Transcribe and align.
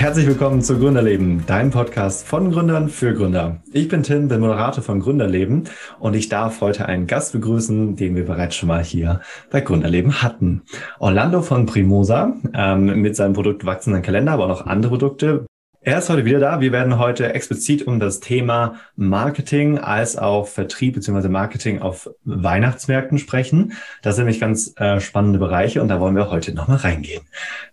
Herzlich 0.00 0.26
willkommen 0.26 0.62
zu 0.62 0.78
Gründerleben, 0.78 1.44
dein 1.46 1.70
Podcast 1.70 2.26
von 2.26 2.50
Gründern 2.50 2.88
für 2.88 3.12
Gründer. 3.12 3.62
Ich 3.70 3.86
bin 3.88 4.02
Tim, 4.02 4.28
bin 4.28 4.40
Moderator 4.40 4.82
von 4.82 4.98
Gründerleben 4.98 5.64
und 5.98 6.16
ich 6.16 6.30
darf 6.30 6.62
heute 6.62 6.86
einen 6.86 7.06
Gast 7.06 7.34
begrüßen, 7.34 7.96
den 7.96 8.16
wir 8.16 8.24
bereits 8.24 8.56
schon 8.56 8.68
mal 8.68 8.82
hier 8.82 9.20
bei 9.50 9.60
Gründerleben 9.60 10.22
hatten. 10.22 10.62
Orlando 11.00 11.42
von 11.42 11.66
Primosa 11.66 12.32
ähm, 12.54 13.02
mit 13.02 13.14
seinem 13.14 13.34
Produkt 13.34 13.66
Wachsenden 13.66 14.00
Kalender, 14.00 14.32
aber 14.32 14.44
auch 14.44 14.60
noch 14.60 14.66
andere 14.66 14.92
Produkte. 14.92 15.44
Er 15.82 15.98
ist 15.98 16.08
heute 16.08 16.24
wieder 16.24 16.40
da. 16.40 16.62
Wir 16.62 16.72
werden 16.72 16.98
heute 16.98 17.34
explizit 17.34 17.86
um 17.86 18.00
das 18.00 18.20
Thema 18.20 18.76
Marketing 18.96 19.76
als 19.76 20.16
auch 20.16 20.46
Vertrieb 20.46 20.94
bzw. 20.94 21.28
Marketing 21.28 21.82
auf 21.82 22.08
Weihnachtsmärkten 22.24 23.18
sprechen. 23.18 23.74
Das 24.00 24.16
sind 24.16 24.24
nämlich 24.24 24.40
ganz 24.40 24.72
äh, 24.78 24.98
spannende 24.98 25.38
Bereiche 25.38 25.82
und 25.82 25.88
da 25.88 26.00
wollen 26.00 26.16
wir 26.16 26.30
heute 26.30 26.54
nochmal 26.54 26.78
reingehen. 26.78 27.24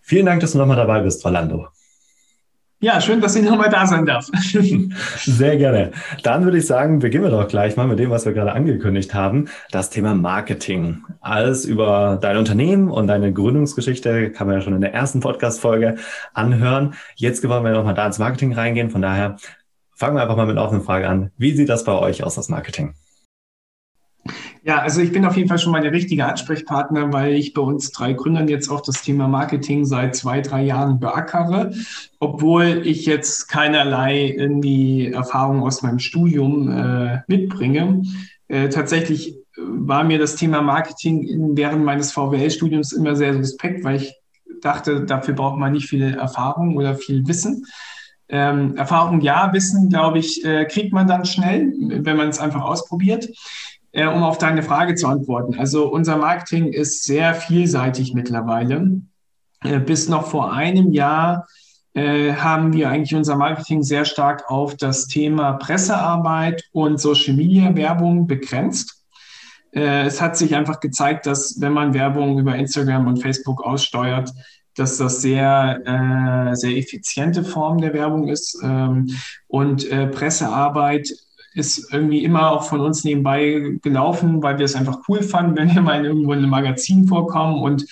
Vielen 0.02 0.26
Dank, 0.26 0.42
dass 0.42 0.52
du 0.52 0.58
nochmal 0.58 0.76
dabei 0.76 1.00
bist, 1.00 1.24
Orlando. 1.24 1.68
Ja, 2.80 3.00
schön, 3.00 3.20
dass 3.20 3.34
ich 3.34 3.42
nochmal 3.42 3.70
da 3.70 3.86
sein 3.86 4.06
darf. 4.06 4.26
Sehr 5.24 5.56
gerne. 5.56 5.90
Dann 6.22 6.44
würde 6.44 6.58
ich 6.58 6.66
sagen, 6.66 7.00
beginnen 7.00 7.24
wir 7.24 7.30
doch 7.30 7.48
gleich 7.48 7.76
mal 7.76 7.88
mit 7.88 7.98
dem, 7.98 8.10
was 8.10 8.24
wir 8.24 8.32
gerade 8.32 8.52
angekündigt 8.52 9.14
haben. 9.14 9.48
Das 9.72 9.90
Thema 9.90 10.14
Marketing. 10.14 11.02
Alles 11.20 11.64
über 11.64 12.20
dein 12.22 12.36
Unternehmen 12.36 12.88
und 12.88 13.08
deine 13.08 13.32
Gründungsgeschichte 13.32 14.30
kann 14.30 14.46
man 14.46 14.56
ja 14.56 14.62
schon 14.62 14.74
in 14.74 14.80
der 14.80 14.94
ersten 14.94 15.18
Podcast-Folge 15.18 15.96
anhören. 16.34 16.94
Jetzt 17.16 17.46
wollen 17.48 17.64
wir 17.64 17.72
nochmal 17.72 17.94
da 17.94 18.06
ins 18.06 18.20
Marketing 18.20 18.52
reingehen. 18.52 18.90
Von 18.90 19.02
daher 19.02 19.38
fangen 19.96 20.14
wir 20.14 20.22
einfach 20.22 20.36
mal 20.36 20.46
mit 20.46 20.56
einer 20.56 20.64
offenen 20.64 20.84
Frage 20.84 21.08
an. 21.08 21.32
Wie 21.36 21.56
sieht 21.56 21.68
das 21.68 21.82
bei 21.82 21.98
euch 21.98 22.22
aus, 22.22 22.36
das 22.36 22.48
Marketing? 22.48 22.94
Ja, 24.64 24.78
also 24.80 25.00
ich 25.00 25.12
bin 25.12 25.24
auf 25.24 25.36
jeden 25.36 25.48
Fall 25.48 25.58
schon 25.58 25.72
mal 25.72 25.82
der 25.82 25.92
richtige 25.92 26.26
Ansprechpartner, 26.26 27.12
weil 27.12 27.34
ich 27.34 27.54
bei 27.54 27.62
uns 27.62 27.90
drei 27.90 28.12
Gründern 28.12 28.48
jetzt 28.48 28.68
auch 28.68 28.80
das 28.80 29.02
Thema 29.02 29.28
Marketing 29.28 29.84
seit 29.84 30.16
zwei, 30.16 30.40
drei 30.40 30.64
Jahren 30.64 31.00
beackere, 31.00 31.72
obwohl 32.18 32.82
ich 32.84 33.06
jetzt 33.06 33.48
keinerlei 33.48 34.34
irgendwie 34.36 35.12
Erfahrung 35.12 35.62
aus 35.62 35.82
meinem 35.82 35.98
Studium 35.98 36.70
äh, 36.70 37.20
mitbringe. 37.26 38.02
Äh, 38.48 38.68
tatsächlich 38.68 39.36
war 39.56 40.04
mir 40.04 40.18
das 40.18 40.36
Thema 40.36 40.62
Marketing 40.62 41.56
während 41.56 41.84
meines 41.84 42.12
VWL-Studiums 42.12 42.92
immer 42.92 43.16
sehr 43.16 43.34
suspekt, 43.34 43.84
weil 43.84 43.96
ich 43.96 44.14
dachte, 44.60 45.04
dafür 45.04 45.34
braucht 45.34 45.58
man 45.58 45.72
nicht 45.72 45.88
viel 45.88 46.14
Erfahrung 46.14 46.76
oder 46.76 46.94
viel 46.94 47.26
Wissen. 47.26 47.66
Ähm, 48.28 48.76
Erfahrung 48.76 49.20
ja, 49.20 49.52
Wissen, 49.52 49.88
glaube 49.88 50.18
ich, 50.18 50.44
äh, 50.44 50.66
kriegt 50.66 50.92
man 50.92 51.06
dann 51.06 51.24
schnell, 51.24 51.72
wenn 51.78 52.16
man 52.16 52.28
es 52.28 52.38
einfach 52.38 52.62
ausprobiert. 52.62 53.28
Äh, 53.98 54.06
um 54.06 54.22
auf 54.22 54.38
deine 54.38 54.62
Frage 54.62 54.94
zu 54.94 55.08
antworten. 55.08 55.58
Also 55.58 55.90
unser 55.90 56.18
Marketing 56.18 56.72
ist 56.72 57.02
sehr 57.02 57.34
vielseitig 57.34 58.14
mittlerweile. 58.14 59.02
Äh, 59.64 59.80
bis 59.80 60.08
noch 60.08 60.28
vor 60.28 60.52
einem 60.52 60.92
Jahr 60.92 61.48
äh, 61.94 62.32
haben 62.32 62.72
wir 62.72 62.90
eigentlich 62.90 63.16
unser 63.16 63.34
Marketing 63.34 63.82
sehr 63.82 64.04
stark 64.04 64.48
auf 64.48 64.76
das 64.76 65.08
Thema 65.08 65.54
Pressearbeit 65.54 66.62
und 66.70 67.00
Social 67.00 67.34
Media 67.34 67.74
Werbung 67.74 68.28
begrenzt. 68.28 69.02
Äh, 69.72 70.06
es 70.06 70.20
hat 70.20 70.36
sich 70.36 70.54
einfach 70.54 70.78
gezeigt, 70.78 71.26
dass 71.26 71.60
wenn 71.60 71.72
man 71.72 71.92
Werbung 71.92 72.38
über 72.38 72.54
Instagram 72.54 73.08
und 73.08 73.20
Facebook 73.20 73.64
aussteuert, 73.64 74.30
dass 74.76 74.98
das 74.98 75.22
sehr, 75.22 75.80
äh, 75.84 76.54
sehr 76.54 76.76
effiziente 76.76 77.42
Form 77.42 77.78
der 77.78 77.94
Werbung 77.94 78.28
ist. 78.28 78.60
Ähm, 78.62 79.08
und 79.48 79.90
äh, 79.90 80.06
Pressearbeit 80.06 81.08
ist 81.54 81.92
irgendwie 81.92 82.24
immer 82.24 82.50
auch 82.50 82.64
von 82.64 82.80
uns 82.80 83.04
nebenbei 83.04 83.78
gelaufen, 83.82 84.42
weil 84.42 84.58
wir 84.58 84.64
es 84.64 84.74
einfach 84.74 85.00
cool 85.08 85.22
fanden, 85.22 85.56
wenn 85.58 85.74
wir 85.74 85.82
mal 85.82 86.04
irgendwo 86.04 86.32
in 86.32 86.38
einem 86.38 86.50
Magazin 86.50 87.06
vorkommen 87.06 87.62
und 87.62 87.86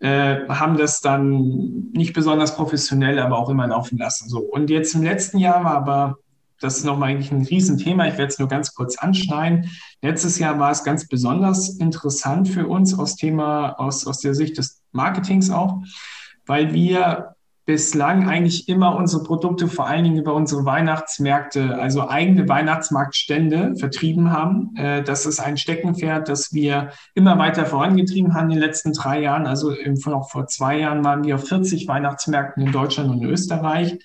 äh, 0.00 0.48
haben 0.48 0.76
das 0.76 1.00
dann 1.00 1.90
nicht 1.92 2.12
besonders 2.12 2.56
professionell, 2.56 3.18
aber 3.18 3.38
auch 3.38 3.48
immer 3.48 3.66
laufen 3.66 3.98
lassen. 3.98 4.28
So. 4.28 4.40
Und 4.40 4.68
jetzt 4.70 4.94
im 4.94 5.02
letzten 5.02 5.38
Jahr 5.38 5.62
war 5.64 5.76
aber 5.76 6.16
das 6.62 6.78
ist 6.78 6.84
nochmal 6.84 7.10
eigentlich 7.10 7.32
ein 7.32 7.42
Riesenthema. 7.42 8.06
Ich 8.06 8.18
werde 8.18 8.28
es 8.28 8.38
nur 8.38 8.48
ganz 8.48 8.74
kurz 8.74 8.96
anschneiden. 8.96 9.68
Letztes 10.00 10.38
Jahr 10.38 10.58
war 10.60 10.70
es 10.70 10.84
ganz 10.84 11.08
besonders 11.08 11.70
interessant 11.80 12.48
für 12.48 12.68
uns 12.68 12.96
aus 12.96 13.16
Thema, 13.16 13.72
aus, 13.80 14.06
aus 14.06 14.20
der 14.20 14.34
Sicht 14.34 14.58
des 14.58 14.80
Marketings 14.92 15.50
auch, 15.50 15.82
weil 16.46 16.72
wir 16.72 17.34
bislang 17.72 18.28
eigentlich 18.28 18.68
immer 18.68 18.96
unsere 18.96 19.22
Produkte 19.22 19.66
vor 19.66 19.86
allen 19.86 20.04
Dingen 20.04 20.18
über 20.18 20.34
unsere 20.34 20.66
Weihnachtsmärkte, 20.66 21.78
also 21.80 22.06
eigene 22.06 22.46
Weihnachtsmarktstände 22.46 23.76
vertrieben 23.76 24.30
haben. 24.30 24.76
Äh, 24.76 25.02
das 25.02 25.24
ist 25.24 25.40
ein 25.40 25.56
Steckenpferd, 25.56 26.28
das 26.28 26.52
wir 26.52 26.90
immer 27.14 27.38
weiter 27.38 27.64
vorangetrieben 27.64 28.34
haben 28.34 28.50
in 28.50 28.56
den 28.56 28.58
letzten 28.58 28.92
drei 28.92 29.22
Jahren. 29.22 29.46
Also 29.46 29.72
noch 30.04 30.28
vor 30.28 30.46
zwei 30.48 30.80
Jahren 30.80 31.02
waren 31.02 31.24
wir 31.24 31.36
auf 31.36 31.48
40 31.48 31.88
Weihnachtsmärkten 31.88 32.66
in 32.66 32.72
Deutschland 32.72 33.08
und 33.08 33.24
Österreich. 33.24 33.98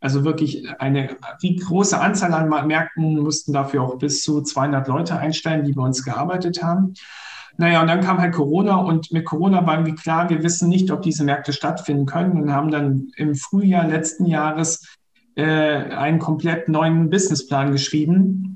Also 0.00 0.22
wirklich 0.26 0.62
eine 0.78 1.16
wie 1.40 1.56
große 1.56 1.98
Anzahl 1.98 2.34
an 2.34 2.50
Märkten 2.66 3.20
mussten 3.20 3.54
dafür 3.54 3.84
auch 3.84 3.96
bis 3.96 4.22
zu 4.22 4.42
200 4.42 4.86
Leute 4.86 5.16
einstellen, 5.16 5.64
die 5.64 5.72
bei 5.72 5.82
uns 5.82 6.04
gearbeitet 6.04 6.62
haben. 6.62 6.92
Naja, 7.56 7.80
und 7.80 7.86
dann 7.86 8.00
kam 8.00 8.18
halt 8.18 8.34
Corona 8.34 8.76
und 8.76 9.12
mit 9.12 9.24
Corona 9.24 9.64
war 9.66 9.74
irgendwie 9.74 9.94
klar, 9.94 10.28
wir 10.28 10.42
wissen 10.42 10.68
nicht, 10.68 10.90
ob 10.90 11.02
diese 11.02 11.24
Märkte 11.24 11.52
stattfinden 11.52 12.06
können 12.06 12.42
und 12.42 12.52
haben 12.52 12.70
dann 12.70 13.08
im 13.16 13.34
Frühjahr 13.34 13.86
letzten 13.86 14.26
Jahres 14.26 14.96
äh, 15.36 15.44
einen 15.44 16.18
komplett 16.18 16.68
neuen 16.68 17.10
Businessplan 17.10 17.70
geschrieben, 17.70 18.53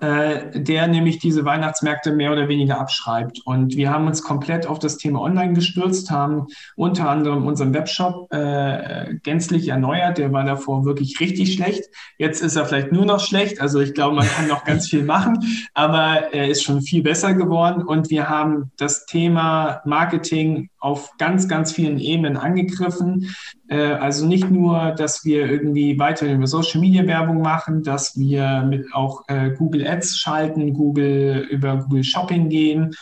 äh, 0.00 0.60
der 0.60 0.86
nämlich 0.86 1.18
diese 1.18 1.44
Weihnachtsmärkte 1.44 2.12
mehr 2.12 2.32
oder 2.32 2.48
weniger 2.48 2.80
abschreibt. 2.80 3.40
Und 3.44 3.76
wir 3.76 3.90
haben 3.90 4.06
uns 4.06 4.22
komplett 4.22 4.66
auf 4.66 4.78
das 4.78 4.96
Thema 4.96 5.20
Online 5.20 5.52
gestürzt, 5.52 6.10
haben 6.10 6.46
unter 6.76 7.08
anderem 7.08 7.46
unseren 7.46 7.74
Webshop 7.74 8.32
äh, 8.32 9.14
gänzlich 9.22 9.68
erneuert. 9.68 10.18
Der 10.18 10.32
war 10.32 10.44
davor 10.44 10.84
wirklich 10.84 11.20
richtig 11.20 11.54
schlecht. 11.54 11.84
Jetzt 12.18 12.42
ist 12.42 12.56
er 12.56 12.66
vielleicht 12.66 12.92
nur 12.92 13.04
noch 13.04 13.20
schlecht. 13.20 13.60
Also 13.60 13.80
ich 13.80 13.94
glaube, 13.94 14.16
man 14.16 14.26
kann 14.26 14.48
noch 14.48 14.64
ganz 14.66 14.88
viel 14.88 15.04
machen, 15.04 15.38
aber 15.74 16.32
er 16.32 16.48
ist 16.48 16.62
schon 16.62 16.82
viel 16.82 17.02
besser 17.02 17.34
geworden. 17.34 17.82
Und 17.82 18.10
wir 18.10 18.28
haben 18.28 18.72
das 18.76 19.06
Thema 19.06 19.82
Marketing 19.84 20.70
auf 20.84 21.16
ganz, 21.16 21.48
ganz 21.48 21.72
vielen 21.72 21.98
Ebenen 21.98 22.36
angegriffen. 22.36 23.34
Äh, 23.68 23.76
also 23.76 24.26
nicht 24.26 24.50
nur, 24.50 24.92
dass 24.92 25.24
wir 25.24 25.50
irgendwie 25.50 25.98
weiter 25.98 26.30
über 26.30 26.46
Social 26.46 26.80
Media 26.80 27.06
Werbung 27.06 27.40
machen, 27.40 27.82
dass 27.82 28.18
wir 28.18 28.64
mit 28.68 28.92
auch 28.92 29.22
äh, 29.28 29.50
Google 29.50 29.86
Ads 29.86 30.18
schalten, 30.18 30.74
Google 30.74 31.46
über 31.50 31.78
Google 31.78 32.04
Shopping 32.04 32.48
gehen. 32.48 32.94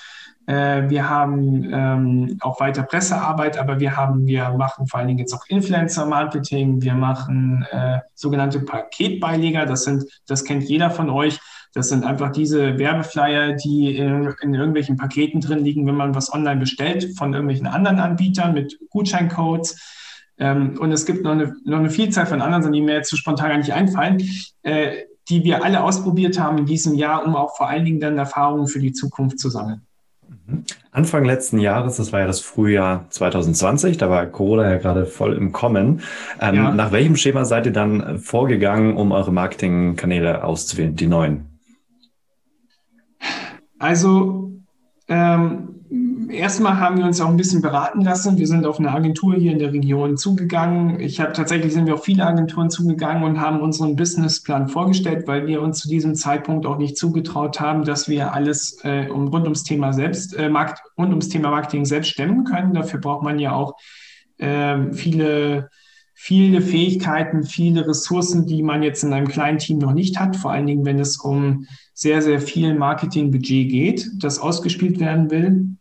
Äh, 0.47 0.89
wir 0.91 1.09
haben 1.09 1.69
ähm, 1.73 2.39
auch 2.41 2.59
weiter 2.59 2.83
Pressearbeit, 2.83 3.59
aber 3.59 3.79
wir 3.79 3.97
haben, 3.97 4.27
wir 4.27 4.51
machen 4.51 4.87
vor 4.87 4.99
allen 4.99 5.09
Dingen 5.09 5.21
jetzt 5.21 5.33
auch 5.33 5.47
Influencer-Marketing, 5.49 6.83
wir 6.83 6.95
machen 6.95 7.65
äh, 7.71 8.01
sogenannte 8.15 8.61
Paketbeileger, 8.61 9.67
das 9.67 9.85
sind, 9.85 10.05
das 10.27 10.45
kennt 10.45 10.65
jeder 10.65 10.91
von 10.91 11.11
euch. 11.11 11.39
Das 11.75 11.89
sind 11.89 12.05
einfach 12.05 12.31
diese 12.33 12.79
Werbeflyer, 12.79 13.55
die 13.55 13.97
in, 13.97 14.35
in, 14.43 14.53
irgendwelchen 14.53 14.99
Paketen 14.99 15.41
drin 15.41 15.61
liegen, 15.61 15.87
wenn 15.87 15.95
man 15.95 16.15
was 16.15 16.31
online 16.31 16.61
bestellt 16.61 17.17
von 17.17 17.33
irgendwelchen 17.33 17.67
anderen 17.67 17.99
Anbietern 17.99 18.53
mit 18.53 18.79
Gutscheincodes. 18.91 20.02
Ähm, 20.43 20.77
und 20.81 20.91
es 20.91 21.07
gibt 21.07 21.23
noch 21.23 21.31
eine, 21.31 21.55
noch 21.65 21.79
eine 21.79 21.89
Vielzahl 21.89 22.27
von 22.27 22.43
anderen, 22.43 22.73
die 22.73 22.81
mir 22.81 22.95
jetzt 22.95 23.11
so 23.11 23.17
spontan 23.17 23.51
gar 23.51 23.59
nicht 23.59 23.73
einfallen, 23.73 24.21
äh, 24.63 25.05
die 25.29 25.45
wir 25.45 25.65
alle 25.65 25.85
ausprobiert 25.85 26.41
haben 26.41 26.59
in 26.59 26.67
diesem 26.67 26.97
Jahr, 26.97 27.25
um 27.25 27.37
auch 27.37 27.57
vor 27.57 27.69
allen 27.69 27.85
Dingen 27.85 28.01
dann 28.01 28.19
Erfahrungen 28.19 28.67
für 28.67 28.81
die 28.81 28.93
Zukunft 28.93 29.39
zu 29.39 29.51
sammeln. 29.51 29.83
Mhm. 30.49 30.65
Anfang 30.91 31.25
letzten 31.25 31.61
Jahres, 31.61 31.97
das 31.97 32.13
war 32.13 32.19
ja 32.19 32.27
das 32.27 32.41
Frühjahr 32.41 33.07
2020, 33.11 33.99
da 33.99 34.11
war 34.11 34.27
Corona 34.27 34.69
ja 34.69 34.79
gerade 34.79 35.07
voll 35.07 35.35
im 35.35 35.53
Kommen. 35.53 36.01
Ähm, 36.41 36.55
ja. 36.57 36.73
Nach 36.73 36.91
welchem 36.91 37.15
Schema 37.15 37.45
seid 37.45 37.67
ihr 37.67 37.73
dann 37.73 38.19
vorgegangen, 38.19 38.97
um 38.97 39.13
eure 39.13 39.33
Marketingkanäle 39.33 40.43
auszuwählen, 40.43 40.97
die 40.97 41.07
neuen? 41.07 41.61
Also 43.79 44.51
ähm, 45.07 45.83
erstmal 46.31 46.79
haben 46.79 46.99
wir 46.99 47.05
uns 47.05 47.21
auch 47.21 47.29
ein 47.29 47.37
bisschen 47.37 47.63
beraten 47.63 48.03
lassen. 48.03 48.39
Wir 48.39 48.47
sind 48.47 48.67
auf 48.67 48.79
eine 48.79 48.93
Agentur 48.93 49.35
hier 49.35 49.53
in 49.53 49.59
der 49.59 49.73
Region 49.73 50.17
zugegangen. 50.17 51.01
Ich 51.01 51.21
habe 51.21 51.33
tatsächlich 51.33 51.73
sind 51.73 51.87
wir 51.87 51.95
auf 51.95 52.05
viele 52.05 52.27
Agenturen 52.27 52.71
zugegangen 52.71 53.23
und 53.25 53.41
haben 53.41 53.61
unseren 53.61 53.97
Businessplan 53.97 54.69
vorgestellt, 54.69 55.27
weil 55.27 55.47
wir 55.47 55.63
uns 55.63 55.81
zu 55.81 55.89
diesem 55.89 56.15
Zeitpunkt 56.15 56.67
auch 56.67 56.79
nicht 56.79 56.97
zugetraut 56.97 57.61
haben, 57.61 57.85
dass 57.85 58.09
wir 58.09 58.33
alles 58.33 58.79
äh, 58.85 59.09
um, 59.09 59.29
rund 59.29 59.45
ums 59.45 59.65
Thema 59.65 59.93
selbst, 59.93 60.37
äh, 60.37 60.49
Markt, 60.49 60.83
rund 60.99 61.11
ums 61.11 61.29
Thema 61.29 61.51
Marketing 61.51 61.85
selbst 61.85 62.11
stemmen 62.11 62.45
können. 62.45 62.75
Dafür 62.75 63.01
braucht 63.01 63.23
man 63.23 63.39
ja 63.39 63.53
auch 63.53 63.75
äh, 64.39 64.93
viele 64.93 65.71
viele 66.15 66.61
Fähigkeiten, 66.61 67.43
viele 67.43 67.89
Ressourcen, 67.89 68.47
die 68.47 68.63
man 68.63 68.85
jetzt 68.85 69.03
in 69.03 69.13
einem 69.13 69.27
kleinen 69.27 69.59
Team 69.59 69.79
noch 69.79 69.93
nicht 69.93 70.21
hat, 70.21 70.37
vor 70.37 70.53
allen 70.53 70.69
Dingen, 70.69 70.85
wenn 70.85 71.01
es 71.01 71.17
um 71.17 71.67
sehr, 71.95 72.23
sehr 72.23 72.41
viel 72.41 72.75
Marketingbudget 72.75 73.69
geht, 73.69 74.11
das 74.21 74.39
ausgespielt 74.39 75.01
werden 75.01 75.33
will. 75.33 75.77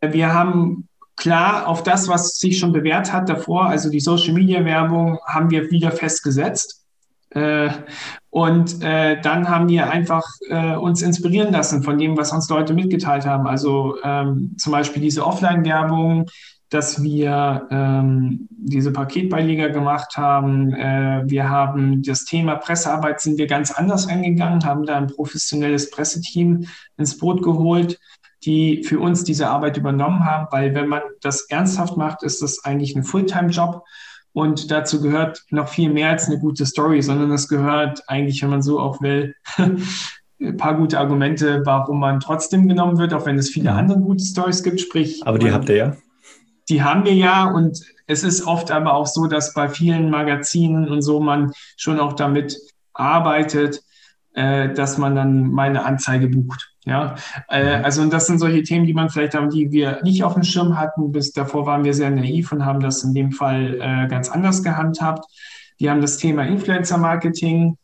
Wir 0.00 0.32
haben 0.32 0.88
klar 1.16 1.66
auf 1.66 1.82
das, 1.82 2.08
was 2.08 2.38
sich 2.38 2.58
schon 2.58 2.72
bewährt 2.72 3.12
hat 3.12 3.28
davor, 3.28 3.66
also 3.66 3.90
die 3.90 4.00
Social-Media-Werbung, 4.00 5.18
haben 5.26 5.50
wir 5.50 5.70
wieder 5.70 5.90
festgesetzt. 5.90 6.86
Äh, 7.30 7.70
und 8.30 8.82
äh, 8.82 9.20
dann 9.20 9.48
haben 9.48 9.68
wir 9.68 9.90
einfach 9.90 10.24
äh, 10.48 10.74
uns 10.76 11.02
inspirieren 11.02 11.52
lassen 11.52 11.82
von 11.82 11.98
dem, 11.98 12.16
was 12.16 12.32
uns 12.32 12.48
Leute 12.48 12.74
mitgeteilt 12.74 13.26
haben. 13.26 13.46
Also 13.46 13.96
ähm, 14.04 14.54
zum 14.58 14.72
Beispiel 14.72 15.02
diese 15.02 15.26
Offline-Werbung, 15.26 16.26
dass 16.68 17.02
wir 17.02 17.66
ähm, 17.70 18.48
diese 18.50 18.90
Paketbeileger 18.90 19.70
gemacht 19.70 20.16
haben. 20.16 20.72
Wir 20.72 21.48
haben 21.48 22.02
das 22.02 22.24
Thema 22.24 22.56
Pressearbeit 22.56 23.20
sind 23.20 23.38
wir 23.38 23.46
ganz 23.46 23.70
anders 23.70 24.08
angegangen, 24.08 24.64
haben 24.64 24.84
da 24.84 24.96
ein 24.96 25.06
professionelles 25.06 25.90
Presseteam 25.90 26.66
ins 26.96 27.16
Boot 27.16 27.44
geholt, 27.44 28.00
die 28.46 28.84
für 28.84 29.00
uns 29.00 29.24
diese 29.24 29.48
Arbeit 29.48 29.76
übernommen 29.76 30.24
haben, 30.24 30.46
weil 30.50 30.74
wenn 30.74 30.88
man 30.88 31.02
das 31.20 31.42
ernsthaft 31.50 31.96
macht, 31.96 32.22
ist 32.22 32.40
das 32.40 32.64
eigentlich 32.64 32.94
ein 32.96 33.02
Fulltime-Job. 33.02 33.84
Und 34.32 34.70
dazu 34.70 35.00
gehört 35.00 35.44
noch 35.50 35.68
viel 35.68 35.90
mehr 35.90 36.10
als 36.10 36.26
eine 36.26 36.38
gute 36.38 36.64
Story, 36.64 37.02
sondern 37.02 37.32
es 37.32 37.48
gehört 37.48 38.02
eigentlich, 38.06 38.42
wenn 38.42 38.50
man 38.50 38.62
so 38.62 38.78
auch 38.78 39.00
will, 39.00 39.34
ein 40.40 40.56
paar 40.58 40.76
gute 40.76 40.98
Argumente, 41.00 41.62
warum 41.64 41.98
man 42.00 42.20
trotzdem 42.20 42.68
genommen 42.68 42.98
wird, 42.98 43.14
auch 43.14 43.26
wenn 43.26 43.38
es 43.38 43.48
viele 43.48 43.72
andere 43.72 43.98
gute 43.98 44.22
Stories 44.22 44.62
gibt. 44.62 44.80
Sprich, 44.80 45.26
aber 45.26 45.38
die 45.38 45.50
habt 45.50 45.68
ihr 45.68 45.76
ja. 45.76 45.96
Die 46.68 46.82
haben 46.82 47.04
wir 47.04 47.14
ja 47.14 47.44
und 47.50 47.80
es 48.06 48.22
ist 48.24 48.46
oft 48.46 48.70
aber 48.70 48.94
auch 48.94 49.06
so, 49.06 49.26
dass 49.26 49.54
bei 49.54 49.68
vielen 49.68 50.10
Magazinen 50.10 50.88
und 50.88 51.02
so 51.02 51.20
man 51.20 51.52
schon 51.76 51.98
auch 51.98 52.12
damit 52.12 52.58
arbeitet, 52.92 53.82
äh, 54.34 54.72
dass 54.72 54.98
man 54.98 55.16
dann 55.16 55.50
meine 55.50 55.84
Anzeige 55.84 56.28
bucht. 56.28 56.75
Ja, 56.86 57.16
äh, 57.48 57.78
mhm. 57.78 57.84
also 57.84 58.00
und 58.02 58.12
das 58.12 58.28
sind 58.28 58.38
solche 58.38 58.62
Themen, 58.62 58.86
die 58.86 58.94
man 58.94 59.10
vielleicht 59.10 59.34
haben, 59.34 59.50
die 59.50 59.72
wir 59.72 60.00
nicht 60.04 60.22
auf 60.22 60.34
dem 60.34 60.44
Schirm 60.44 60.78
hatten. 60.78 61.10
Bis 61.10 61.32
davor 61.32 61.66
waren 61.66 61.84
wir 61.84 61.92
sehr 61.92 62.10
naiv 62.10 62.52
und 62.52 62.64
haben 62.64 62.80
das 62.80 63.02
in 63.02 63.12
dem 63.12 63.32
Fall 63.32 63.74
äh, 63.80 64.08
ganz 64.08 64.28
anders 64.28 64.62
gehandhabt. 64.62 65.26
Wir 65.78 65.90
haben 65.90 66.00
das 66.00 66.16
Thema 66.16 66.44
Influencer 66.44 66.96
Marketing 66.96 67.76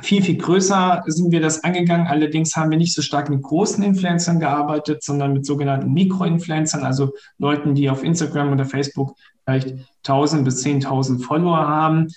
viel, 0.00 0.22
viel 0.22 0.36
größer 0.36 1.04
sind 1.06 1.32
wir 1.32 1.40
das 1.40 1.64
angegangen. 1.64 2.06
Allerdings 2.06 2.54
haben 2.54 2.70
wir 2.70 2.78
nicht 2.78 2.94
so 2.94 3.02
stark 3.02 3.30
mit 3.30 3.42
großen 3.42 3.82
Influencern 3.82 4.40
gearbeitet, 4.40 5.02
sondern 5.02 5.32
mit 5.32 5.46
sogenannten 5.46 5.92
Mikroinfluencern, 5.92 6.84
also 6.84 7.12
Leuten, 7.38 7.74
die 7.74 7.88
auf 7.88 8.04
Instagram 8.04 8.52
oder 8.52 8.66
Facebook 8.66 9.16
vielleicht 9.44 9.74
1000 10.06 10.44
bis 10.44 10.64
10.000 10.64 11.22
Follower 11.22 11.66
haben. 11.66 12.08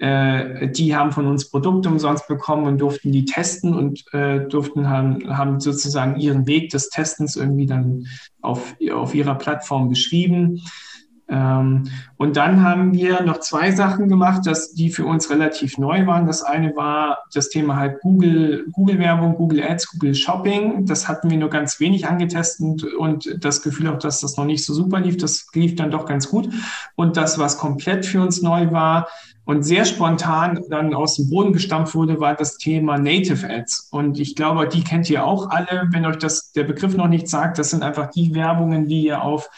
Äh, 0.00 0.68
die 0.70 0.96
haben 0.96 1.12
von 1.12 1.26
uns 1.26 1.50
Produkte 1.50 1.90
umsonst 1.90 2.26
bekommen 2.26 2.66
und 2.66 2.80
durften 2.80 3.12
die 3.12 3.26
testen 3.26 3.74
und 3.74 4.02
äh, 4.14 4.40
durften 4.48 4.88
haben, 4.88 5.36
haben 5.36 5.60
sozusagen 5.60 6.18
ihren 6.18 6.46
Weg 6.46 6.70
des 6.70 6.88
Testens 6.88 7.36
irgendwie 7.36 7.66
dann 7.66 8.06
auf, 8.40 8.74
auf 8.92 9.14
ihrer 9.14 9.34
Plattform 9.34 9.90
beschrieben. 9.90 10.62
Ähm, 11.28 11.84
und 12.16 12.36
dann 12.36 12.62
haben 12.62 12.94
wir 12.94 13.22
noch 13.22 13.40
zwei 13.40 13.70
Sachen 13.72 14.08
gemacht, 14.08 14.46
dass 14.46 14.72
die 14.72 14.90
für 14.90 15.04
uns 15.04 15.30
relativ 15.30 15.76
neu 15.76 16.06
waren. 16.06 16.26
Das 16.26 16.42
eine 16.42 16.74
war 16.74 17.18
das 17.32 17.50
Thema 17.50 17.76
halt 17.76 18.00
Google, 18.00 18.66
Google 18.72 18.98
Werbung, 18.98 19.36
Google 19.36 19.62
Ads, 19.62 19.92
Google 19.92 20.14
Shopping. 20.14 20.86
Das 20.86 21.08
hatten 21.08 21.30
wir 21.30 21.36
nur 21.36 21.50
ganz 21.50 21.78
wenig 21.78 22.08
angetestet 22.08 22.84
und 22.84 23.44
das 23.44 23.62
Gefühl 23.62 23.88
auch, 23.88 23.98
dass 23.98 24.20
das 24.20 24.38
noch 24.38 24.46
nicht 24.46 24.64
so 24.64 24.72
super 24.74 24.98
lief. 24.98 25.18
Das 25.18 25.46
lief 25.52 25.76
dann 25.76 25.90
doch 25.90 26.04
ganz 26.04 26.28
gut. 26.28 26.48
Und 26.96 27.16
das, 27.16 27.38
was 27.38 27.58
komplett 27.58 28.06
für 28.06 28.22
uns 28.22 28.42
neu 28.42 28.72
war, 28.72 29.06
und 29.50 29.64
sehr 29.64 29.84
spontan 29.84 30.60
dann 30.70 30.94
aus 30.94 31.16
dem 31.16 31.28
Boden 31.28 31.52
gestampft 31.52 31.96
wurde, 31.96 32.20
war 32.20 32.36
das 32.36 32.56
Thema 32.56 32.98
Native 32.98 33.50
Ads. 33.50 33.88
Und 33.90 34.20
ich 34.20 34.36
glaube, 34.36 34.68
die 34.68 34.84
kennt 34.84 35.10
ihr 35.10 35.24
auch 35.24 35.50
alle. 35.50 35.88
Wenn 35.90 36.06
euch 36.06 36.18
das 36.18 36.52
der 36.52 36.62
Begriff 36.62 36.96
noch 36.96 37.08
nicht 37.08 37.26
sagt, 37.26 37.58
das 37.58 37.70
sind 37.70 37.82
einfach 37.82 38.10
die 38.10 38.32
Werbungen, 38.32 38.86
die 38.86 39.06
ihr 39.06 39.22
auf 39.22 39.50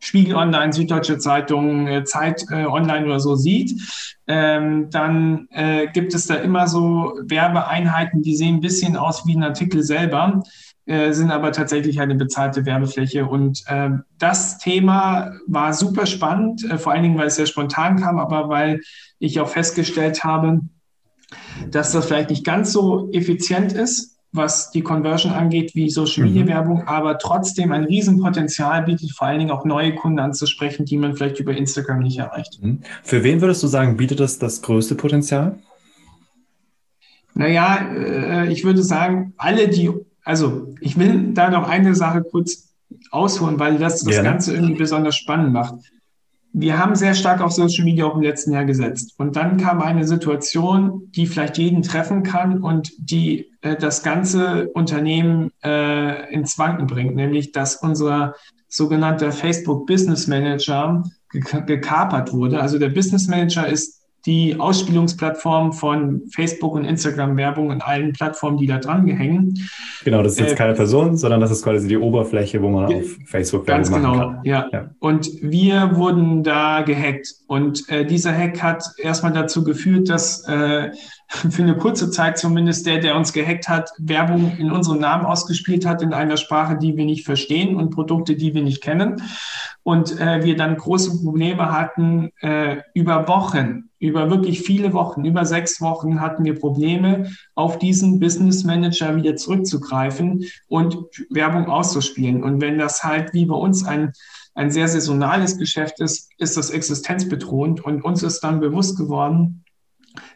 Spiegel 0.00 0.36
Online, 0.36 0.72
Süddeutsche 0.72 1.18
Zeitung, 1.18 1.86
äh, 1.86 2.04
Zeit 2.04 2.46
äh, 2.50 2.64
Online 2.64 3.04
oder 3.04 3.20
so 3.20 3.34
sieht, 3.34 3.78
ähm, 4.26 4.88
dann 4.88 5.46
äh, 5.50 5.88
gibt 5.88 6.14
es 6.14 6.26
da 6.26 6.36
immer 6.36 6.66
so 6.66 7.12
Werbeeinheiten, 7.22 8.22
die 8.22 8.36
sehen 8.36 8.56
ein 8.56 8.60
bisschen 8.62 8.96
aus 8.96 9.26
wie 9.26 9.36
ein 9.36 9.42
Artikel 9.42 9.82
selber, 9.82 10.42
äh, 10.86 11.12
sind 11.12 11.30
aber 11.30 11.52
tatsächlich 11.52 12.00
eine 12.00 12.14
bezahlte 12.14 12.66
Werbefläche. 12.66 13.26
Und 13.26 13.62
äh, 13.66 13.90
das 14.18 14.58
Thema 14.58 15.32
war 15.46 15.72
super 15.72 16.06
spannend, 16.06 16.64
äh, 16.70 16.78
vor 16.78 16.92
allen 16.92 17.02
Dingen, 17.02 17.18
weil 17.18 17.28
es 17.28 17.36
sehr 17.36 17.46
spontan 17.46 18.00
kam, 18.00 18.18
aber 18.18 18.48
weil 18.48 18.80
ich 19.18 19.40
auch 19.40 19.48
festgestellt 19.48 20.24
habe, 20.24 20.60
dass 21.70 21.92
das 21.92 22.06
vielleicht 22.06 22.30
nicht 22.30 22.44
ganz 22.44 22.72
so 22.72 23.10
effizient 23.12 23.72
ist 23.72 24.14
was 24.34 24.72
die 24.72 24.82
Conversion 24.82 25.32
angeht, 25.32 25.76
wie 25.76 25.88
Social 25.88 26.24
Media 26.24 26.42
mhm. 26.42 26.48
Werbung, 26.48 26.88
aber 26.88 27.18
trotzdem 27.18 27.70
ein 27.70 27.84
Riesenpotenzial 27.84 28.82
bietet, 28.82 29.12
vor 29.12 29.28
allen 29.28 29.38
Dingen 29.38 29.52
auch 29.52 29.64
neue 29.64 29.94
Kunden 29.94 30.18
anzusprechen, 30.18 30.84
die 30.84 30.96
man 30.96 31.14
vielleicht 31.14 31.38
über 31.38 31.56
Instagram 31.56 32.00
nicht 32.00 32.18
erreicht. 32.18 32.58
Mhm. 32.60 32.80
Für 33.04 33.22
wen 33.22 33.40
würdest 33.40 33.62
du 33.62 33.68
sagen, 33.68 33.96
bietet 33.96 34.18
das 34.18 34.40
das 34.40 34.60
größte 34.60 34.96
Potenzial? 34.96 35.60
Naja, 37.34 37.88
äh, 37.94 38.52
ich 38.52 38.64
würde 38.64 38.82
sagen, 38.82 39.34
alle, 39.36 39.68
die, 39.68 39.90
also 40.24 40.74
ich 40.80 40.98
will 40.98 41.32
da 41.34 41.50
noch 41.50 41.68
eine 41.68 41.94
Sache 41.94 42.22
kurz 42.22 42.72
ausholen, 43.10 43.58
weil 43.58 43.78
das 43.78 44.00
das 44.00 44.14
Gerne. 44.14 44.30
Ganze 44.30 44.54
irgendwie 44.54 44.74
besonders 44.74 45.16
spannend 45.16 45.52
macht 45.52 45.74
wir 46.56 46.78
haben 46.78 46.94
sehr 46.94 47.14
stark 47.14 47.40
auf 47.40 47.50
Social 47.50 47.84
Media 47.84 48.06
auch 48.06 48.14
im 48.14 48.22
letzten 48.22 48.52
Jahr 48.52 48.64
gesetzt. 48.64 49.14
Und 49.18 49.34
dann 49.34 49.56
kam 49.56 49.82
eine 49.82 50.06
Situation, 50.06 51.10
die 51.10 51.26
vielleicht 51.26 51.58
jeden 51.58 51.82
treffen 51.82 52.22
kann 52.22 52.62
und 52.62 52.92
die 52.96 53.50
äh, 53.60 53.74
das 53.76 54.04
ganze 54.04 54.68
Unternehmen 54.68 55.50
äh, 55.64 56.32
ins 56.32 56.56
Wanken 56.56 56.86
bringt, 56.86 57.16
nämlich 57.16 57.50
dass 57.50 57.76
unser 57.76 58.34
sogenannter 58.68 59.32
Facebook 59.32 59.86
Business 59.86 60.28
Manager 60.28 61.02
gekapert 61.32 62.32
wurde. 62.32 62.60
Also 62.60 62.78
der 62.78 62.90
Business 62.90 63.26
Manager 63.26 63.66
ist 63.66 64.03
die 64.26 64.58
Ausspielungsplattform 64.58 65.72
von 65.72 66.22
Facebook 66.30 66.74
und 66.74 66.84
Instagram 66.84 67.36
Werbung 67.36 67.68
und 67.68 67.82
allen 67.82 68.12
Plattformen, 68.12 68.56
die 68.56 68.66
da 68.66 68.78
dran 68.78 69.06
hängen. 69.06 69.68
Genau, 70.04 70.22
das 70.22 70.32
ist 70.32 70.40
jetzt 70.40 70.52
äh, 70.52 70.56
keine 70.56 70.74
Person, 70.74 71.16
sondern 71.16 71.40
das 71.40 71.50
ist 71.50 71.62
quasi 71.62 71.88
die 71.88 71.98
Oberfläche, 71.98 72.62
wo 72.62 72.70
man 72.70 72.86
auf 72.86 73.04
Facebook 73.26 73.66
Werbung 73.66 73.90
machen 73.90 74.02
genau, 74.02 74.18
kann. 74.18 74.40
Ja. 74.44 74.68
ja. 74.72 74.90
Und 74.98 75.30
wir 75.42 75.96
wurden 75.96 76.42
da 76.42 76.82
gehackt 76.82 77.34
und 77.46 77.88
äh, 77.90 78.06
dieser 78.06 78.36
Hack 78.36 78.62
hat 78.62 78.84
erstmal 78.98 79.32
dazu 79.32 79.62
geführt, 79.62 80.08
dass 80.08 80.46
äh, 80.48 80.90
für 81.50 81.62
eine 81.62 81.76
kurze 81.76 82.10
Zeit 82.10 82.38
zumindest 82.38 82.86
der, 82.86 82.98
der 82.98 83.16
uns 83.16 83.32
gehackt 83.32 83.68
hat, 83.68 83.90
Werbung 83.98 84.56
in 84.58 84.70
unserem 84.70 85.00
Namen 85.00 85.26
ausgespielt 85.26 85.86
hat 85.86 86.02
in 86.02 86.12
einer 86.12 86.36
Sprache, 86.36 86.76
die 86.78 86.96
wir 86.96 87.04
nicht 87.04 87.24
verstehen 87.24 87.76
und 87.76 87.90
Produkte, 87.90 88.36
die 88.36 88.54
wir 88.54 88.62
nicht 88.62 88.82
kennen. 88.82 89.22
Und 89.82 90.18
äh, 90.18 90.42
wir 90.42 90.56
dann 90.56 90.76
große 90.76 91.22
Probleme 91.22 91.70
hatten 91.70 92.30
äh, 92.40 92.78
über 92.94 93.28
Wochen, 93.28 93.90
über 94.04 94.30
wirklich 94.30 94.60
viele 94.60 94.92
Wochen, 94.92 95.24
über 95.24 95.44
sechs 95.46 95.80
Wochen 95.80 96.20
hatten 96.20 96.44
wir 96.44 96.58
Probleme, 96.58 97.30
auf 97.54 97.78
diesen 97.78 98.20
Business 98.20 98.64
Manager 98.64 99.16
wieder 99.16 99.36
zurückzugreifen 99.36 100.44
und 100.68 100.96
Werbung 101.30 101.66
auszuspielen. 101.66 102.44
Und 102.44 102.60
wenn 102.60 102.78
das 102.78 103.02
halt 103.02 103.32
wie 103.32 103.46
bei 103.46 103.56
uns 103.56 103.84
ein 103.84 104.12
ein 104.54 104.70
sehr 104.70 104.86
saisonales 104.86 105.58
Geschäft 105.58 106.00
ist, 106.00 106.30
ist 106.38 106.56
das 106.56 106.70
existenzbedrohend. 106.70 107.84
Und 107.84 108.02
uns 108.02 108.22
ist 108.22 108.40
dann 108.40 108.60
bewusst 108.60 108.96
geworden, 108.96 109.64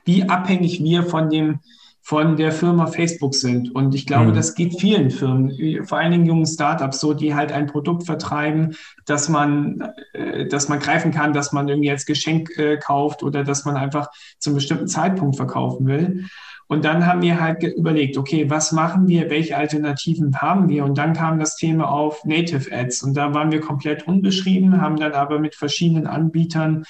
wie 0.05 0.25
abhängig 0.25 0.83
wir 0.83 1.05
von 1.05 1.31
dem 1.31 1.61
von 2.09 2.39
der 2.39 2.53
Firma 2.53 2.87
Facebook 2.87 3.35
sind. 3.35 3.75
Und 3.75 3.95
ich 3.95 4.07
glaube, 4.07 4.31
mhm. 4.31 4.35
das 4.35 4.55
geht 4.55 4.81
vielen 4.81 5.11
Firmen, 5.11 5.85
vor 5.85 5.99
allen 5.99 6.13
Dingen 6.13 6.25
jungen 6.25 6.47
Startups 6.47 7.01
so, 7.01 7.13
die 7.13 7.35
halt 7.35 7.53
ein 7.53 7.67
Produkt 7.67 8.07
vertreiben, 8.07 8.75
dass 9.05 9.29
man, 9.29 9.93
äh, 10.15 10.47
dass 10.47 10.71
man 10.71 10.79
greifen 10.79 11.11
kann, 11.11 11.35
dass 11.35 11.53
man 11.53 11.69
irgendwie 11.69 11.91
als 11.91 12.07
Geschenk 12.07 12.57
äh, 12.57 12.79
kauft 12.79 13.23
oder 13.23 13.45
dass 13.45 13.67
man 13.67 13.77
einfach 13.77 14.09
zum 14.39 14.55
bestimmten 14.55 14.89
Zeitpunkt 14.89 15.37
verkaufen 15.37 15.87
will. 15.87 16.25
Und 16.67 16.87
dann 16.87 17.05
haben 17.05 17.21
wir 17.21 17.43
halt 17.43 17.63
überlegt, 17.63 18.17
okay, 18.17 18.49
was 18.49 18.73
machen 18.73 19.07
wir, 19.07 19.29
welche 19.29 19.59
Alternativen 19.59 20.35
haben 20.41 20.71
wir? 20.71 20.87
Und 20.87 20.97
dann 20.97 21.13
kam 21.13 21.39
das 21.39 21.57
Thema 21.57 21.91
auf 21.91 22.25
Native 22.25 22.75
Ads. 22.75 23.03
Und 23.03 23.19
da 23.19 23.35
waren 23.35 23.53
wir 23.53 23.61
komplett 23.61 24.09
unbeschrieben, 24.09 24.81
haben 24.81 24.97
dann 24.97 25.13
aber 25.13 25.41
mit 25.41 25.55
verschiedenen 25.55 26.07
Anbietern 26.07 26.85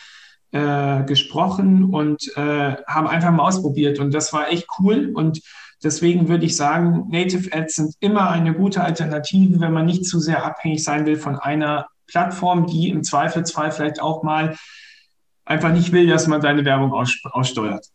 äh, 0.52 1.02
gesprochen 1.04 1.92
und 1.92 2.36
äh, 2.36 2.76
haben 2.86 3.06
einfach 3.06 3.30
mal 3.30 3.46
ausprobiert. 3.46 3.98
Und 3.98 4.14
das 4.14 4.32
war 4.32 4.50
echt 4.50 4.66
cool. 4.78 5.12
Und 5.14 5.40
deswegen 5.82 6.28
würde 6.28 6.46
ich 6.46 6.56
sagen, 6.56 7.06
Native 7.10 7.52
Ads 7.52 7.74
sind 7.76 7.94
immer 8.00 8.30
eine 8.30 8.54
gute 8.54 8.82
Alternative, 8.82 9.60
wenn 9.60 9.72
man 9.72 9.86
nicht 9.86 10.06
zu 10.06 10.20
sehr 10.20 10.44
abhängig 10.44 10.82
sein 10.82 11.06
will 11.06 11.16
von 11.16 11.36
einer 11.36 11.88
Plattform, 12.06 12.66
die 12.66 12.88
im 12.88 13.04
Zweifelsfall 13.04 13.70
vielleicht 13.70 14.00
auch 14.00 14.22
mal 14.22 14.56
einfach 15.48 15.72
nicht 15.72 15.92
will, 15.92 16.06
dass 16.06 16.26
man 16.26 16.42
seine 16.42 16.64
Werbung 16.64 16.92
aus, 16.92 17.18
aussteuert. 17.24 17.86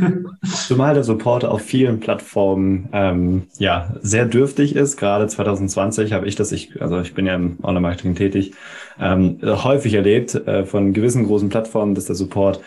Zumal 0.42 0.94
der 0.94 1.04
Support 1.04 1.44
auf 1.44 1.62
vielen 1.62 2.00
Plattformen 2.00 2.88
ähm, 2.92 3.44
ja 3.58 3.94
sehr 4.00 4.26
dürftig 4.26 4.74
ist. 4.74 4.96
Gerade 4.96 5.28
2020 5.28 6.12
habe 6.12 6.26
ich 6.26 6.34
das, 6.34 6.50
ich, 6.50 6.80
also 6.82 7.00
ich 7.00 7.14
bin 7.14 7.26
ja 7.26 7.36
im 7.36 7.58
Online-Marketing 7.62 8.16
tätig, 8.16 8.52
ähm, 9.00 9.38
häufig 9.42 9.94
erlebt 9.94 10.34
äh, 10.34 10.64
von 10.64 10.92
gewissen 10.92 11.26
großen 11.26 11.48
Plattformen, 11.48 11.94
dass 11.94 12.06
der 12.06 12.16
Support 12.16 12.60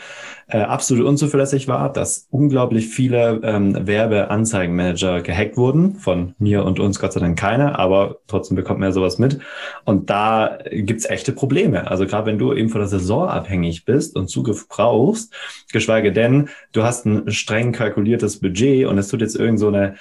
äh, 0.50 0.62
absolut 0.62 1.06
unzuverlässig 1.06 1.68
war, 1.68 1.94
dass 1.94 2.28
unglaublich 2.32 2.88
viele 2.88 3.40
ähm, 3.44 3.88
Werbeanzeigenmanager 3.88 5.22
gehackt 5.22 5.58
wurden. 5.58 5.96
Von 5.96 6.34
mir 6.40 6.66
und 6.66 6.80
uns 6.80 7.00
Gott 7.00 7.14
sei 7.14 7.20
Dank 7.20 7.38
keine, 7.38 7.78
aber 7.78 8.18
trotzdem 8.28 8.56
bekommt 8.56 8.80
man 8.80 8.90
ja 8.90 8.94
sowas 8.94 9.20
mit. 9.20 9.40
Und 9.86 10.10
da 10.10 10.58
gibt's 10.72 11.06
echte 11.06 11.34
Probleme. 11.34 11.90
Also 11.90 12.08
gerade 12.08 12.26
wenn 12.26 12.40
du 12.40 12.54
eben 12.54 12.70
von 12.70 12.82
der 12.82 12.88
Saison 12.88 13.28
abhängig 13.28 13.86
bist 13.86 14.16
und 14.16 14.28
Zugriff 14.28 14.68
brauchst, 14.68 15.34
geschweige 15.72 16.12
denn, 16.12 16.50
du 16.72 16.82
hast 16.84 17.06
ein 17.06 17.32
streng 17.32 17.72
kalkuliertes 17.72 18.40
Budget 18.40 18.88
und 18.88 18.98
es 18.98 19.08
tut 19.08 19.22
jetzt 19.22 19.36
irgend 19.36 19.60
so 19.60 19.68
eine 19.68 19.96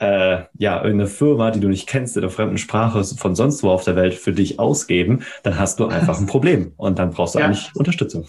äh, 0.00 0.42
ja, 0.58 0.82
irgendeine 0.82 1.06
Firma, 1.06 1.50
die 1.50 1.60
du 1.60 1.68
nicht 1.68 1.88
kennst, 1.88 2.16
in 2.16 2.22
der 2.22 2.30
fremden 2.30 2.58
Sprache 2.58 3.04
von 3.04 3.34
sonst 3.34 3.62
wo 3.62 3.70
auf 3.70 3.84
der 3.84 3.96
Welt 3.96 4.14
für 4.14 4.32
dich 4.32 4.58
ausgeben, 4.58 5.22
dann 5.44 5.58
hast 5.58 5.80
du 5.80 5.86
einfach 5.88 6.20
ein 6.20 6.26
Problem 6.26 6.72
und 6.76 6.98
dann 6.98 7.10
brauchst 7.10 7.36
du 7.36 7.38
ja. 7.38 7.46
eigentlich 7.46 7.70
Unterstützung. 7.74 8.26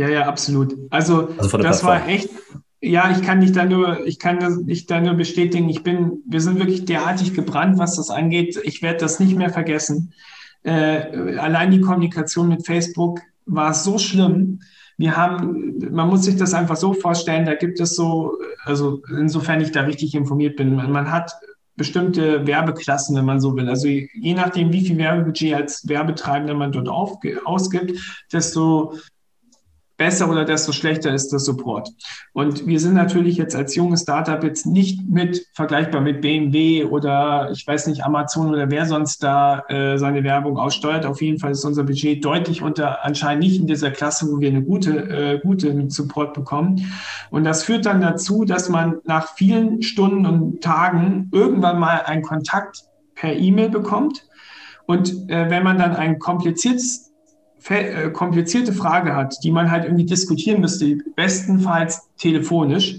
Ja, 0.00 0.08
ja, 0.08 0.26
absolut. 0.26 0.78
Also, 0.88 1.28
also 1.36 1.58
das 1.58 1.82
Plattform. 1.82 1.88
war 1.90 2.08
echt, 2.08 2.30
ja, 2.80 3.10
ich 3.10 3.20
kann 3.20 3.42
dich 3.42 3.52
da 3.52 3.66
nur, 3.66 4.06
ich 4.06 4.18
kann 4.18 4.66
dich 4.66 4.86
da 4.86 4.98
nur 4.98 5.12
bestätigen. 5.12 5.68
Ich 5.68 5.82
bin, 5.82 6.22
wir 6.26 6.40
sind 6.40 6.58
wirklich 6.58 6.86
derartig 6.86 7.34
gebrannt, 7.34 7.78
was 7.78 7.96
das 7.96 8.08
angeht. 8.08 8.58
Ich 8.64 8.80
werde 8.80 9.00
das 9.00 9.20
nicht 9.20 9.36
mehr 9.36 9.50
vergessen. 9.50 10.14
Äh, 10.62 11.36
allein 11.36 11.70
die 11.70 11.82
Kommunikation 11.82 12.48
mit 12.48 12.64
Facebook 12.64 13.20
war 13.44 13.74
so 13.74 13.98
schlimm. 13.98 14.60
Wir 14.96 15.18
haben, 15.18 15.76
man 15.90 16.08
muss 16.08 16.24
sich 16.24 16.36
das 16.36 16.54
einfach 16.54 16.76
so 16.76 16.94
vorstellen, 16.94 17.44
da 17.44 17.54
gibt 17.54 17.78
es 17.78 17.94
so, 17.94 18.38
also 18.64 19.02
insofern 19.10 19.60
ich 19.60 19.70
da 19.70 19.82
richtig 19.82 20.14
informiert 20.14 20.56
bin, 20.56 20.76
man, 20.76 20.92
man 20.92 21.12
hat 21.12 21.30
bestimmte 21.76 22.46
Werbeklassen, 22.46 23.16
wenn 23.16 23.26
man 23.26 23.40
so 23.40 23.54
will. 23.54 23.68
Also 23.68 23.86
je 23.86 24.34
nachdem, 24.34 24.72
wie 24.72 24.86
viel 24.86 24.96
Werbebudget 24.96 25.54
als 25.54 25.86
Werbetreibender 25.86 26.54
man 26.54 26.72
dort 26.72 26.88
auf, 26.88 27.18
ausgibt, 27.44 27.98
desto 28.32 28.94
besser 30.00 30.30
oder 30.30 30.46
desto 30.46 30.72
schlechter 30.72 31.12
ist 31.12 31.28
der 31.28 31.40
Support. 31.40 31.90
Und 32.32 32.66
wir 32.66 32.80
sind 32.80 32.94
natürlich 32.94 33.36
jetzt 33.36 33.54
als 33.54 33.76
junges 33.76 34.00
Startup 34.00 34.42
jetzt 34.42 34.64
nicht 34.64 35.06
mit 35.06 35.46
vergleichbar 35.52 36.00
mit 36.00 36.22
BMW 36.22 36.84
oder 36.84 37.50
ich 37.52 37.66
weiß 37.66 37.86
nicht, 37.86 38.02
Amazon 38.02 38.48
oder 38.48 38.70
wer 38.70 38.86
sonst 38.86 39.22
da 39.22 39.58
äh, 39.68 39.98
seine 39.98 40.24
Werbung 40.24 40.56
aussteuert. 40.56 41.04
Auf 41.04 41.20
jeden 41.20 41.38
Fall 41.38 41.50
ist 41.50 41.66
unser 41.66 41.84
Budget 41.84 42.24
deutlich 42.24 42.62
unter, 42.62 43.04
anscheinend 43.04 43.44
nicht 43.44 43.60
in 43.60 43.66
dieser 43.66 43.90
Klasse, 43.90 44.26
wo 44.32 44.40
wir 44.40 44.48
eine 44.48 44.62
gute, 44.62 44.90
äh, 45.10 45.38
gute 45.38 45.90
Support 45.90 46.32
bekommen. 46.32 46.80
Und 47.28 47.44
das 47.44 47.64
führt 47.64 47.84
dann 47.84 48.00
dazu, 48.00 48.46
dass 48.46 48.70
man 48.70 49.00
nach 49.04 49.34
vielen 49.34 49.82
Stunden 49.82 50.24
und 50.24 50.62
Tagen 50.62 51.28
irgendwann 51.30 51.78
mal 51.78 52.00
einen 52.06 52.22
Kontakt 52.22 52.84
per 53.14 53.36
E-Mail 53.36 53.68
bekommt. 53.68 54.26
Und 54.86 55.28
äh, 55.28 55.50
wenn 55.50 55.62
man 55.62 55.76
dann 55.76 55.94
ein 55.94 56.18
kompliziertes 56.18 57.09
komplizierte 58.12 58.72
Frage 58.72 59.14
hat, 59.14 59.36
die 59.42 59.50
man 59.50 59.70
halt 59.70 59.84
irgendwie 59.84 60.06
diskutieren 60.06 60.60
müsste, 60.60 60.98
bestenfalls 61.14 62.08
telefonisch, 62.16 62.98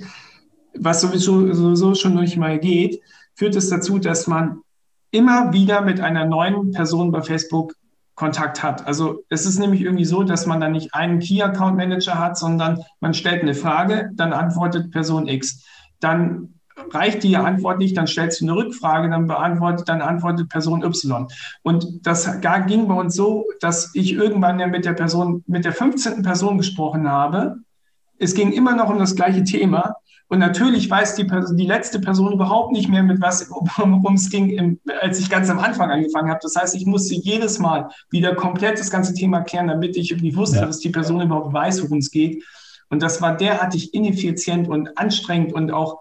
was 0.77 1.01
sowieso, 1.01 1.51
sowieso 1.53 1.95
schon 1.95 2.15
nicht 2.15 2.37
mal 2.37 2.59
geht, 2.59 3.01
führt 3.35 3.55
es 3.55 3.69
dazu, 3.69 3.99
dass 3.99 4.27
man 4.27 4.61
immer 5.11 5.51
wieder 5.51 5.81
mit 5.81 5.99
einer 5.99 6.25
neuen 6.25 6.71
Person 6.71 7.11
bei 7.11 7.21
Facebook 7.21 7.75
Kontakt 8.15 8.61
hat. 8.61 8.85
Also 8.85 9.23
es 9.29 9.45
ist 9.45 9.57
nämlich 9.57 9.81
irgendwie 9.81 10.05
so, 10.05 10.23
dass 10.23 10.45
man 10.45 10.61
dann 10.61 10.73
nicht 10.73 10.93
einen 10.93 11.19
Key 11.19 11.41
Account 11.41 11.75
Manager 11.75 12.19
hat, 12.19 12.37
sondern 12.37 12.83
man 12.99 13.13
stellt 13.13 13.41
eine 13.41 13.55
Frage, 13.55 14.11
dann 14.13 14.31
antwortet 14.31 14.91
Person 14.91 15.27
X. 15.27 15.65
Dann 15.99 16.53
reicht 16.91 17.23
die 17.23 17.37
Antwort 17.37 17.79
nicht, 17.79 17.95
dann 17.97 18.07
stellst 18.07 18.41
du 18.41 18.45
eine 18.45 18.55
Rückfrage, 18.55 19.09
dann 19.09 19.27
beantwortet, 19.27 19.87
dann 19.89 20.01
antwortet 20.01 20.49
Person 20.49 20.83
Y. 20.83 21.27
Und 21.63 22.05
das 22.05 22.29
ging 22.67 22.87
bei 22.87 22.95
uns 22.95 23.15
so, 23.15 23.45
dass 23.59 23.91
ich 23.93 24.13
irgendwann 24.13 24.59
ja 24.59 24.67
mit 24.67 24.85
der 24.85 24.93
Person, 24.93 25.43
mit 25.47 25.65
der 25.65 25.73
15. 25.73 26.23
Person 26.23 26.57
gesprochen 26.57 27.09
habe. 27.09 27.57
Es 28.17 28.35
ging 28.35 28.51
immer 28.51 28.75
noch 28.75 28.89
um 28.89 28.99
das 28.99 29.15
gleiche 29.15 29.43
Thema. 29.43 29.95
Und 30.31 30.39
natürlich 30.39 30.89
weiß 30.89 31.15
die, 31.15 31.25
Person, 31.25 31.57
die 31.57 31.65
letzte 31.65 31.99
Person 31.99 32.31
überhaupt 32.31 32.71
nicht 32.71 32.87
mehr, 32.87 33.03
mit 33.03 33.19
was 33.19 33.49
worum 33.49 34.13
es 34.13 34.29
ging, 34.29 34.79
als 35.01 35.19
ich 35.19 35.29
ganz 35.29 35.49
am 35.49 35.59
Anfang 35.59 35.91
angefangen 35.91 36.29
habe. 36.29 36.39
Das 36.41 36.55
heißt, 36.55 36.73
ich 36.73 36.85
musste 36.85 37.15
jedes 37.15 37.59
Mal 37.59 37.89
wieder 38.11 38.33
komplett 38.33 38.79
das 38.79 38.89
ganze 38.89 39.13
Thema 39.13 39.41
klären, 39.41 39.67
damit 39.67 39.97
ich 39.97 40.11
irgendwie 40.11 40.35
wusste, 40.37 40.59
ja. 40.59 40.65
dass 40.65 40.79
die 40.79 40.89
Person 40.89 41.19
überhaupt 41.19 41.53
weiß, 41.53 41.83
worum 41.83 41.97
es 41.97 42.11
geht. 42.11 42.45
Und 42.89 43.01
das 43.01 43.21
war 43.21 43.35
derartig 43.35 43.93
ineffizient 43.93 44.69
und 44.69 44.97
anstrengend 44.97 45.51
und 45.51 45.71
auch 45.71 45.99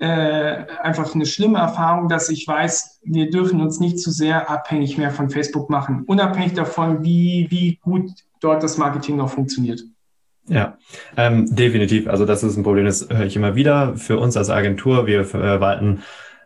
äh, 0.00 0.64
einfach 0.82 1.14
eine 1.14 1.26
schlimme 1.26 1.58
Erfahrung, 1.58 2.08
dass 2.08 2.30
ich 2.30 2.48
weiß, 2.48 3.00
wir 3.04 3.30
dürfen 3.30 3.60
uns 3.60 3.80
nicht 3.80 3.98
zu 4.00 4.10
sehr 4.10 4.50
abhängig 4.50 4.96
mehr 4.98 5.10
von 5.10 5.30
Facebook 5.30 5.70
machen, 5.70 6.04
unabhängig 6.06 6.54
davon, 6.54 7.04
wie, 7.04 7.46
wie 7.50 7.78
gut 7.82 8.10
dort 8.40 8.62
das 8.62 8.78
Marketing 8.78 9.16
noch 9.16 9.30
funktioniert. 9.30 9.84
Ja, 10.48 10.78
ähm, 11.16 11.54
definitiv. 11.54 12.08
Also 12.08 12.24
das 12.24 12.42
ist 12.42 12.56
ein 12.56 12.62
Problem, 12.62 12.86
das 12.86 13.08
höre 13.08 13.26
ich 13.26 13.36
immer 13.36 13.54
wieder. 13.54 13.96
Für 13.96 14.18
uns 14.18 14.36
als 14.36 14.50
Agentur, 14.50 15.06
wir 15.06 15.24
verwalten 15.24 16.02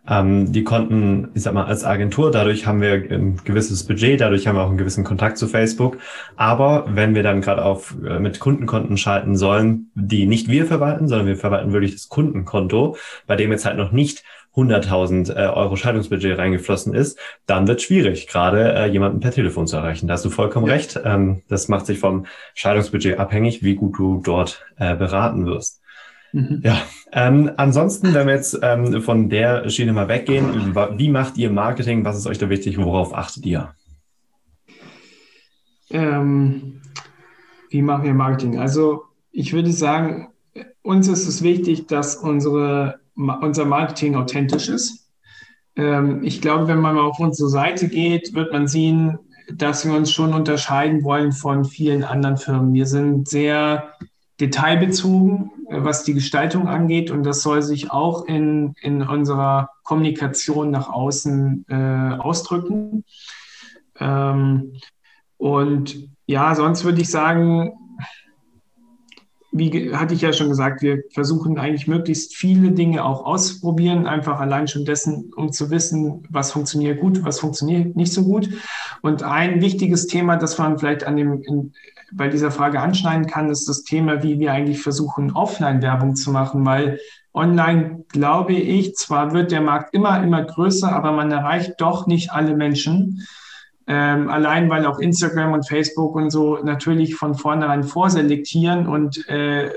ähm, 0.08 0.52
die 0.52 0.64
konnten, 0.64 1.28
ich 1.34 1.42
sag 1.42 1.54
mal, 1.54 1.64
als 1.64 1.84
Agentur, 1.84 2.30
dadurch 2.30 2.66
haben 2.66 2.80
wir 2.80 2.92
ein 2.92 3.40
gewisses 3.44 3.84
Budget, 3.84 4.20
dadurch 4.20 4.46
haben 4.46 4.56
wir 4.56 4.62
auch 4.62 4.68
einen 4.68 4.78
gewissen 4.78 5.04
Kontakt 5.04 5.38
zu 5.38 5.48
Facebook. 5.48 5.98
Aber 6.36 6.84
wenn 6.88 7.14
wir 7.14 7.22
dann 7.22 7.40
gerade 7.40 7.64
auf 7.64 7.94
äh, 8.06 8.18
mit 8.18 8.38
Kundenkonten 8.40 8.96
schalten 8.96 9.36
sollen, 9.36 9.90
die 9.94 10.26
nicht 10.26 10.48
wir 10.48 10.66
verwalten, 10.66 11.08
sondern 11.08 11.26
wir 11.26 11.36
verwalten 11.36 11.72
wirklich 11.72 11.92
das 11.92 12.08
Kundenkonto, 12.08 12.96
bei 13.26 13.36
dem 13.36 13.50
jetzt 13.50 13.64
halt 13.64 13.78
noch 13.78 13.92
nicht 13.92 14.24
100.000 14.56 15.34
äh, 15.34 15.46
Euro 15.48 15.76
Schaltungsbudget 15.76 16.38
reingeflossen 16.38 16.94
ist, 16.94 17.18
dann 17.46 17.66
wird 17.66 17.82
schwierig, 17.82 18.28
gerade 18.28 18.72
äh, 18.74 18.86
jemanden 18.86 19.20
per 19.20 19.32
Telefon 19.32 19.66
zu 19.66 19.76
erreichen. 19.76 20.06
Da 20.06 20.14
hast 20.14 20.24
du 20.24 20.30
vollkommen 20.30 20.66
ja. 20.66 20.74
recht. 20.74 21.00
Ähm, 21.04 21.42
das 21.48 21.68
macht 21.68 21.86
sich 21.86 21.98
vom 21.98 22.26
Schaltungsbudget 22.54 23.18
abhängig, 23.18 23.62
wie 23.62 23.74
gut 23.74 23.98
du 23.98 24.20
dort 24.22 24.64
äh, 24.76 24.94
beraten 24.94 25.46
wirst. 25.46 25.80
Mhm. 26.34 26.62
Ja, 26.64 26.82
ähm, 27.12 27.52
ansonsten, 27.58 28.12
wenn 28.12 28.26
wir 28.26 28.34
jetzt 28.34 28.58
ähm, 28.60 29.00
von 29.02 29.30
der 29.30 29.70
Schiene 29.70 29.92
mal 29.92 30.08
weggehen, 30.08 30.74
wie 30.98 31.08
macht 31.08 31.38
ihr 31.38 31.48
Marketing? 31.48 32.04
Was 32.04 32.18
ist 32.18 32.26
euch 32.26 32.38
da 32.38 32.50
wichtig? 32.50 32.76
Worauf 32.76 33.14
achtet 33.14 33.46
ihr? 33.46 33.72
Ähm, 35.90 36.80
wie 37.70 37.82
machen 37.82 38.02
wir 38.02 38.14
Marketing? 38.14 38.58
Also 38.58 39.04
ich 39.30 39.52
würde 39.52 39.70
sagen, 39.70 40.26
uns 40.82 41.06
ist 41.06 41.28
es 41.28 41.44
wichtig, 41.44 41.86
dass 41.86 42.16
unsere, 42.16 42.98
unser 43.14 43.64
Marketing 43.64 44.16
authentisch 44.16 44.68
ist. 44.68 45.08
Ähm, 45.76 46.24
ich 46.24 46.40
glaube, 46.40 46.66
wenn 46.66 46.80
man 46.80 46.96
mal 46.96 47.02
auf 47.02 47.20
unsere 47.20 47.48
Seite 47.48 47.86
geht, 47.86 48.34
wird 48.34 48.52
man 48.52 48.66
sehen, 48.66 49.20
dass 49.52 49.86
wir 49.86 49.94
uns 49.94 50.10
schon 50.10 50.34
unterscheiden 50.34 51.04
wollen 51.04 51.30
von 51.30 51.64
vielen 51.64 52.02
anderen 52.02 52.38
Firmen. 52.38 52.74
Wir 52.74 52.86
sind 52.86 53.28
sehr 53.28 53.92
detailbezogen, 54.40 55.50
äh, 55.68 55.84
was 55.84 56.04
die 56.04 56.14
Gestaltung 56.14 56.68
angeht. 56.68 57.10
Und 57.10 57.24
das 57.24 57.42
soll 57.42 57.62
sich 57.62 57.90
auch 57.90 58.26
in, 58.26 58.74
in 58.80 59.02
unserer 59.02 59.70
Kommunikation 59.82 60.70
nach 60.70 60.88
außen 60.88 61.66
äh, 61.68 62.16
ausdrücken. 62.18 63.04
Ähm, 63.98 64.72
und 65.36 66.08
ja, 66.26 66.54
sonst 66.54 66.84
würde 66.84 67.00
ich 67.00 67.10
sagen, 67.10 67.72
wie 69.56 69.94
hatte 69.94 70.14
ich 70.14 70.20
ja 70.20 70.32
schon 70.32 70.48
gesagt, 70.48 70.82
wir 70.82 71.04
versuchen 71.10 71.58
eigentlich 71.58 71.86
möglichst 71.86 72.34
viele 72.34 72.72
Dinge 72.72 73.04
auch 73.04 73.24
auszuprobieren, 73.24 74.08
einfach 74.08 74.40
allein 74.40 74.66
schon 74.66 74.84
dessen, 74.84 75.32
um 75.36 75.52
zu 75.52 75.70
wissen, 75.70 76.26
was 76.28 76.50
funktioniert 76.50 77.00
gut, 77.00 77.24
was 77.24 77.38
funktioniert 77.38 77.94
nicht 77.94 78.12
so 78.12 78.24
gut. 78.24 78.48
Und 79.00 79.22
ein 79.22 79.60
wichtiges 79.60 80.08
Thema, 80.08 80.36
das 80.36 80.58
man 80.58 80.76
vielleicht 80.76 81.04
an 81.04 81.16
dem, 81.16 81.40
in, 81.42 81.72
bei 82.12 82.26
dieser 82.26 82.50
Frage 82.50 82.80
anschneiden 82.80 83.28
kann, 83.28 83.48
ist 83.48 83.68
das 83.68 83.84
Thema, 83.84 84.24
wie 84.24 84.40
wir 84.40 84.50
eigentlich 84.52 84.82
versuchen, 84.82 85.30
Offline-Werbung 85.30 86.16
zu 86.16 86.32
machen, 86.32 86.66
weil 86.66 86.98
online, 87.32 88.04
glaube 88.08 88.54
ich, 88.54 88.96
zwar 88.96 89.32
wird 89.34 89.52
der 89.52 89.60
Markt 89.60 89.94
immer, 89.94 90.20
immer 90.20 90.42
größer, 90.42 90.92
aber 90.92 91.12
man 91.12 91.30
erreicht 91.30 91.74
doch 91.78 92.08
nicht 92.08 92.32
alle 92.32 92.56
Menschen. 92.56 93.24
Ähm, 93.86 94.30
allein 94.30 94.70
weil 94.70 94.86
auch 94.86 94.98
Instagram 94.98 95.52
und 95.52 95.68
Facebook 95.68 96.14
und 96.16 96.30
so 96.30 96.58
natürlich 96.62 97.16
von 97.16 97.34
vornherein 97.34 97.82
vorselektieren 97.82 98.86
und 98.86 99.28
äh, 99.28 99.70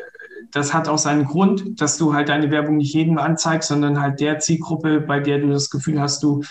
das 0.52 0.74
hat 0.74 0.88
auch 0.88 0.98
seinen 0.98 1.26
Grund, 1.26 1.82
dass 1.82 1.98
du 1.98 2.14
halt 2.14 2.30
deine 2.30 2.52
Werbung 2.52 2.78
nicht 2.78 2.94
jedem 2.94 3.18
anzeigst, 3.18 3.70
sondern 3.70 4.02
halt 4.02 4.20
der 4.20 4.40
Zielgruppe, 4.40 5.02
bei 5.02 5.20
der 5.20 5.40
du 5.40 5.50
das 5.50 5.70
Gefühl 5.70 6.00
hast, 6.00 6.24
du 6.24 6.42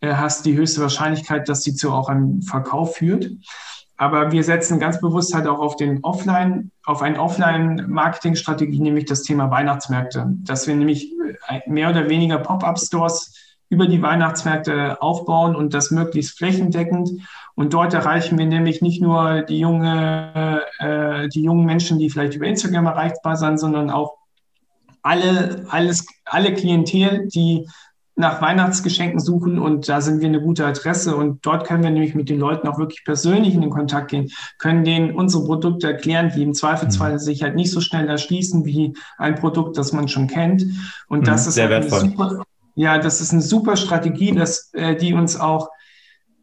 äh, 0.00 0.14
hast 0.14 0.46
die 0.46 0.56
höchste 0.56 0.80
Wahrscheinlichkeit, 0.80 1.48
dass 1.48 1.62
sie 1.62 1.74
zu 1.74 1.92
auch 1.92 2.08
einem 2.08 2.42
Verkauf 2.42 2.96
führt. 2.96 3.30
Aber 3.98 4.30
wir 4.30 4.44
setzen 4.44 4.78
ganz 4.78 5.00
bewusst 5.00 5.34
halt 5.34 5.46
auch 5.46 5.58
auf 5.58 5.76
den 5.76 6.04
Offline, 6.04 6.70
auf 6.84 7.00
eine 7.00 7.18
Offline-Marketing-Strategie, 7.18 8.80
nämlich 8.80 9.06
das 9.06 9.22
Thema 9.22 9.50
Weihnachtsmärkte. 9.50 10.26
Dass 10.42 10.66
wir 10.66 10.74
nämlich 10.74 11.12
äh, 11.48 11.60
mehr 11.66 11.90
oder 11.90 12.08
weniger 12.08 12.38
Pop-up-Stores 12.38 13.32
über 13.68 13.86
die 13.86 14.02
Weihnachtsmärkte 14.02 15.02
aufbauen 15.02 15.56
und 15.56 15.74
das 15.74 15.90
möglichst 15.90 16.38
flächendeckend. 16.38 17.10
Und 17.54 17.72
dort 17.72 17.94
erreichen 17.94 18.38
wir 18.38 18.46
nämlich 18.46 18.82
nicht 18.82 19.02
nur 19.02 19.42
die 19.42 19.58
junge, 19.58 20.62
äh, 20.78 21.28
die 21.28 21.42
jungen 21.42 21.66
Menschen, 21.66 21.98
die 21.98 22.10
vielleicht 22.10 22.34
über 22.34 22.46
Instagram 22.46 22.86
erreichbar 22.86 23.36
sind, 23.36 23.58
sondern 23.58 23.90
auch 23.90 24.14
alle, 25.02 25.66
alles, 25.68 26.06
alle 26.24 26.52
Klientel, 26.54 27.28
die 27.28 27.66
nach 28.16 28.40
Weihnachtsgeschenken 28.40 29.20
suchen 29.20 29.58
und 29.58 29.88
da 29.90 30.00
sind 30.00 30.20
wir 30.20 30.28
eine 30.28 30.40
gute 30.40 30.64
Adresse 30.64 31.14
und 31.14 31.44
dort 31.44 31.66
können 31.66 31.82
wir 31.84 31.90
nämlich 31.90 32.14
mit 32.14 32.30
den 32.30 32.40
Leuten 32.40 32.66
auch 32.66 32.78
wirklich 32.78 33.04
persönlich 33.04 33.54
in 33.54 33.60
den 33.60 33.70
Kontakt 33.70 34.10
gehen, 34.10 34.30
können 34.58 34.84
denen 34.84 35.14
unsere 35.14 35.44
Produkte 35.44 35.88
erklären, 35.88 36.32
die 36.34 36.42
im 36.42 36.54
Zweifelsfall 36.54 37.14
mhm. 37.14 37.18
sich 37.18 37.42
halt 37.42 37.56
nicht 37.56 37.70
so 37.70 37.82
schnell 37.82 38.08
erschließen 38.08 38.64
wie 38.64 38.94
ein 39.18 39.34
Produkt, 39.34 39.76
das 39.76 39.92
man 39.92 40.08
schon 40.08 40.28
kennt. 40.28 40.64
Und 41.08 41.26
das 41.26 41.42
mhm, 41.42 41.48
ist 41.48 41.54
sehr 41.56 41.68
halt 41.68 41.90
wertvoll. 41.90 42.00
Super, 42.00 42.44
ja, 42.76 42.98
das 42.98 43.20
ist 43.20 43.32
eine 43.32 43.42
super 43.42 43.76
Strategie, 43.76 44.32
dass, 44.32 44.72
äh, 44.74 44.94
die 44.94 45.14
uns 45.14 45.38
auch 45.38 45.70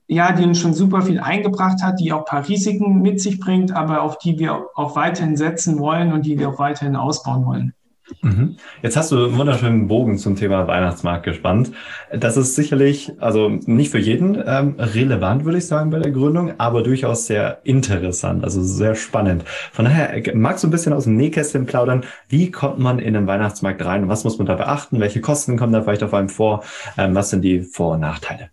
ja, 0.08 0.34
die 0.34 0.44
uns 0.44 0.60
schon 0.60 0.74
super 0.74 1.02
viel 1.02 1.20
eingebracht 1.20 1.82
hat, 1.82 2.00
die 2.00 2.12
auch 2.12 2.20
ein 2.20 2.26
paar 2.26 2.48
Risiken 2.48 3.02
mit 3.02 3.22
sich 3.22 3.40
bringt, 3.40 3.72
aber 3.72 4.02
auf 4.02 4.18
die 4.18 4.38
wir 4.38 4.68
auch 4.76 4.96
weiterhin 4.98 5.38
setzen 5.38 5.80
wollen 5.80 6.12
und 6.12 6.26
die 6.26 6.38
wir 6.38 6.50
auch 6.50 6.60
weiterhin 6.60 6.98
ausbauen 6.98 7.46
wollen. 7.46 7.74
Mhm. 8.22 8.58
Jetzt 8.82 8.98
hast 8.98 9.12
du 9.12 9.26
einen 9.26 9.38
wunderschönen 9.38 9.88
Bogen 9.88 10.18
zum 10.18 10.36
Thema 10.36 10.68
Weihnachtsmarkt 10.68 11.24
gespannt. 11.24 11.72
Das 12.12 12.36
ist 12.36 12.56
sicherlich, 12.56 13.14
also 13.20 13.50
nicht 13.50 13.92
für 13.92 14.00
jeden 14.00 14.42
ähm, 14.46 14.76
relevant, 14.78 15.46
würde 15.46 15.58
ich 15.58 15.68
sagen, 15.68 15.90
bei 15.90 16.00
der 16.00 16.12
Gründung, 16.12 16.54
aber 16.60 16.84
durchaus 16.84 17.28
sehr 17.28 17.62
interessant, 17.64 18.44
also 18.44 18.62
sehr 18.62 18.96
spannend. 18.96 19.46
Von 19.72 19.86
daher, 19.86 20.14
äh, 20.14 20.36
magst 20.36 20.64
du 20.64 20.68
ein 20.68 20.72
bisschen 20.72 20.94
aus 20.94 21.06
dem 21.06 21.16
Nähkästchen 21.16 21.66
plaudern? 21.66 22.04
Wie 22.28 22.52
kommt 22.52 22.80
man 22.80 23.00
in 23.00 23.14
den 23.14 23.28
Weihnachtsmarkt 23.28 23.84
rein? 23.86 24.10
Was 24.10 24.24
muss 24.24 24.38
man 24.38 24.48
da 24.48 24.56
beachten? 24.56 25.00
Welche 25.00 25.22
Kosten 25.22 25.58
kommen 25.58 25.74
da 25.74 25.82
vielleicht 25.82 26.04
auf 26.04 26.14
einem 26.14 26.30
vor? 26.30 26.64
Ähm, 26.98 27.16
was 27.16 27.30
sind 27.30 27.42
die 27.42 27.62
Vor- 27.62 27.94
und 27.94 28.02
Nachteile? 28.02 28.50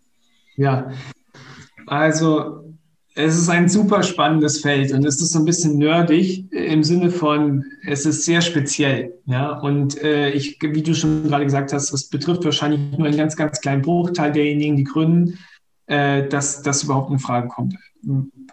Ja, 0.56 0.90
also 1.86 2.69
es 3.24 3.36
ist 3.36 3.48
ein 3.48 3.68
super 3.68 4.02
spannendes 4.02 4.60
Feld 4.60 4.92
und 4.92 5.04
es 5.04 5.20
ist 5.20 5.32
so 5.32 5.38
ein 5.38 5.44
bisschen 5.44 5.78
nerdig 5.78 6.50
im 6.52 6.82
Sinne 6.82 7.10
von, 7.10 7.64
es 7.86 8.06
ist 8.06 8.24
sehr 8.24 8.40
speziell. 8.40 9.14
Ja, 9.26 9.58
und 9.58 10.00
äh, 10.02 10.30
ich, 10.30 10.58
wie 10.60 10.82
du 10.82 10.94
schon 10.94 11.24
gerade 11.24 11.44
gesagt 11.44 11.72
hast, 11.72 11.92
es 11.92 12.08
betrifft 12.08 12.44
wahrscheinlich 12.44 12.80
nur 12.96 13.06
einen 13.06 13.16
ganz, 13.16 13.36
ganz 13.36 13.60
kleinen 13.60 13.82
Bruchteil 13.82 14.32
derjenigen, 14.32 14.76
die 14.76 14.84
gründen, 14.84 15.38
äh, 15.86 16.26
dass 16.28 16.62
das 16.62 16.84
überhaupt 16.84 17.10
in 17.10 17.18
Frage 17.18 17.48
kommt. 17.48 17.74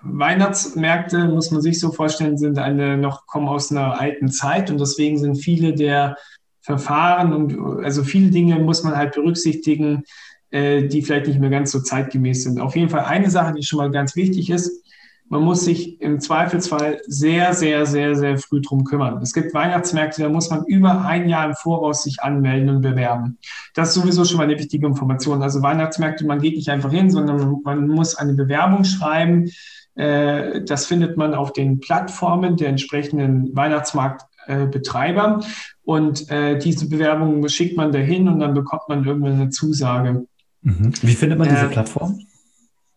Weihnachtsmärkte, 0.02 1.26
muss 1.26 1.52
man 1.52 1.62
sich 1.62 1.80
so 1.80 1.92
vorstellen, 1.92 2.38
sind 2.38 2.60
eine 2.60 2.98
noch, 2.98 3.26
kommen 3.28 3.48
aus 3.48 3.72
einer 3.72 4.00
alten 4.00 4.30
Zeit 4.30 4.70
und 4.70 4.80
deswegen 4.80 5.18
sind 5.18 5.36
viele 5.36 5.74
der 5.74 6.18
Verfahren 6.62 7.34
und 7.34 7.84
also 7.84 8.04
viele 8.04 8.30
Dinge 8.30 8.60
muss 8.60 8.84
man 8.84 8.98
halt 8.98 9.16
berücksichtigen, 9.16 10.04
äh, 10.52 10.88
die 10.88 11.02
vielleicht 11.02 11.28
nicht 11.28 11.40
mehr 11.40 11.50
ganz 11.50 11.72
so 11.72 11.80
zeitgemäß 11.80 12.44
sind. 12.44 12.60
Auf 12.60 12.76
jeden 12.76 12.90
Fall 12.90 13.06
eine 13.06 13.30
Sache, 13.30 13.54
die 13.54 13.64
schon 13.64 13.78
mal 13.78 13.92
ganz 13.92 14.16
wichtig 14.16 14.50
ist, 14.50 14.84
man 15.30 15.42
muss 15.42 15.66
sich 15.66 16.00
im 16.02 16.20
Zweifelsfall 16.20 17.02
sehr, 17.06 17.54
sehr, 17.54 17.86
sehr, 17.86 18.16
sehr 18.16 18.38
früh 18.38 18.62
drum 18.62 18.86
kümmern. 18.86 19.22
Es 19.22 19.34
gibt 19.34 19.54
Weihnachtsmärkte, 19.54 20.24
da 20.24 20.30
muss 20.30 20.50
man 20.50 20.64
über 20.66 21.06
ein 21.06 21.28
Jahr 21.28 21.46
im 21.46 21.54
Voraus 21.54 22.04
sich 22.04 22.22
anmelden 22.22 22.70
und 22.70 22.82
bewerben. 22.82 23.38
Das 23.74 23.90
ist 23.90 23.96
sowieso 23.96 24.24
schon 24.24 24.38
mal 24.38 24.44
eine 24.44 24.58
wichtige 24.58 24.88
Information. 24.88 25.44
Also 25.44 25.62
Weihnachtsmärkte, 25.62 26.26
man 26.26 26.40
geht 26.40 26.56
nicht 26.56 26.70
einfach 26.70 26.92
hin, 26.92 27.12
sondern 27.12 27.60
man 27.64 27.88
muss 27.88 28.16
eine 28.16 28.34
Bewerbung 28.34 28.86
schreiben. 28.86 29.52
Äh, 29.96 30.64
das 30.64 30.86
findet 30.86 31.18
man 31.18 31.34
auf 31.34 31.52
den 31.52 31.80
Plattformen 31.80 32.56
der 32.56 32.70
entsprechenden 32.70 33.54
Weihnachtsmarktbetreiber. 33.54 35.42
Und 35.84 36.32
äh, 36.32 36.58
diese 36.58 36.88
Bewerbung 36.88 37.46
schickt 37.50 37.76
man 37.76 37.92
dahin 37.92 38.30
und 38.30 38.40
dann 38.40 38.54
bekommt 38.54 38.88
man 38.88 39.04
irgendwann 39.06 39.34
eine 39.34 39.50
Zusage. 39.50 40.26
Mhm. 40.68 40.92
Wie 41.02 41.14
findet 41.14 41.40
man 41.40 41.48
diese 41.48 41.66
äh, 41.66 41.70
Plattform? 41.70 42.20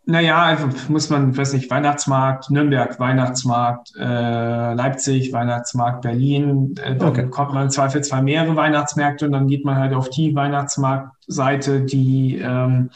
Naja, 0.04 0.42
also 0.42 0.68
muss 0.88 1.08
man, 1.08 1.36
weiß 1.36 1.52
nicht, 1.52 1.70
Weihnachtsmarkt, 1.70 2.50
Nürnberg, 2.50 2.98
Weihnachtsmarkt, 2.98 3.92
äh, 3.96 4.74
Leipzig, 4.74 5.32
Weihnachtsmarkt, 5.32 6.02
Berlin. 6.02 6.74
Äh, 6.82 6.96
dann 6.96 7.10
okay. 7.10 7.28
kommt 7.30 7.54
man 7.54 7.64
im 7.64 7.70
Zweifelsfall 7.70 8.22
mehrere 8.22 8.56
Weihnachtsmärkte 8.56 9.26
und 9.26 9.32
dann 9.32 9.46
geht 9.46 9.64
man 9.64 9.76
halt 9.76 9.94
auf 9.94 10.10
die 10.10 10.34
Weihnachtsmarktseite, 10.34 11.82
die, 11.82 12.38
ähm, 12.42 12.90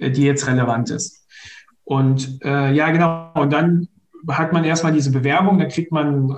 die 0.00 0.24
jetzt 0.24 0.48
relevant 0.48 0.90
ist. 0.90 1.24
Und 1.84 2.44
äh, 2.44 2.72
ja, 2.72 2.90
genau, 2.90 3.30
und 3.34 3.52
dann 3.52 3.86
hat 4.28 4.52
man 4.52 4.64
erstmal 4.64 4.92
diese 4.92 5.12
Bewerbung, 5.12 5.60
da 5.60 5.66
kriegt 5.66 5.92
man 5.92 6.30
äh, 6.30 6.34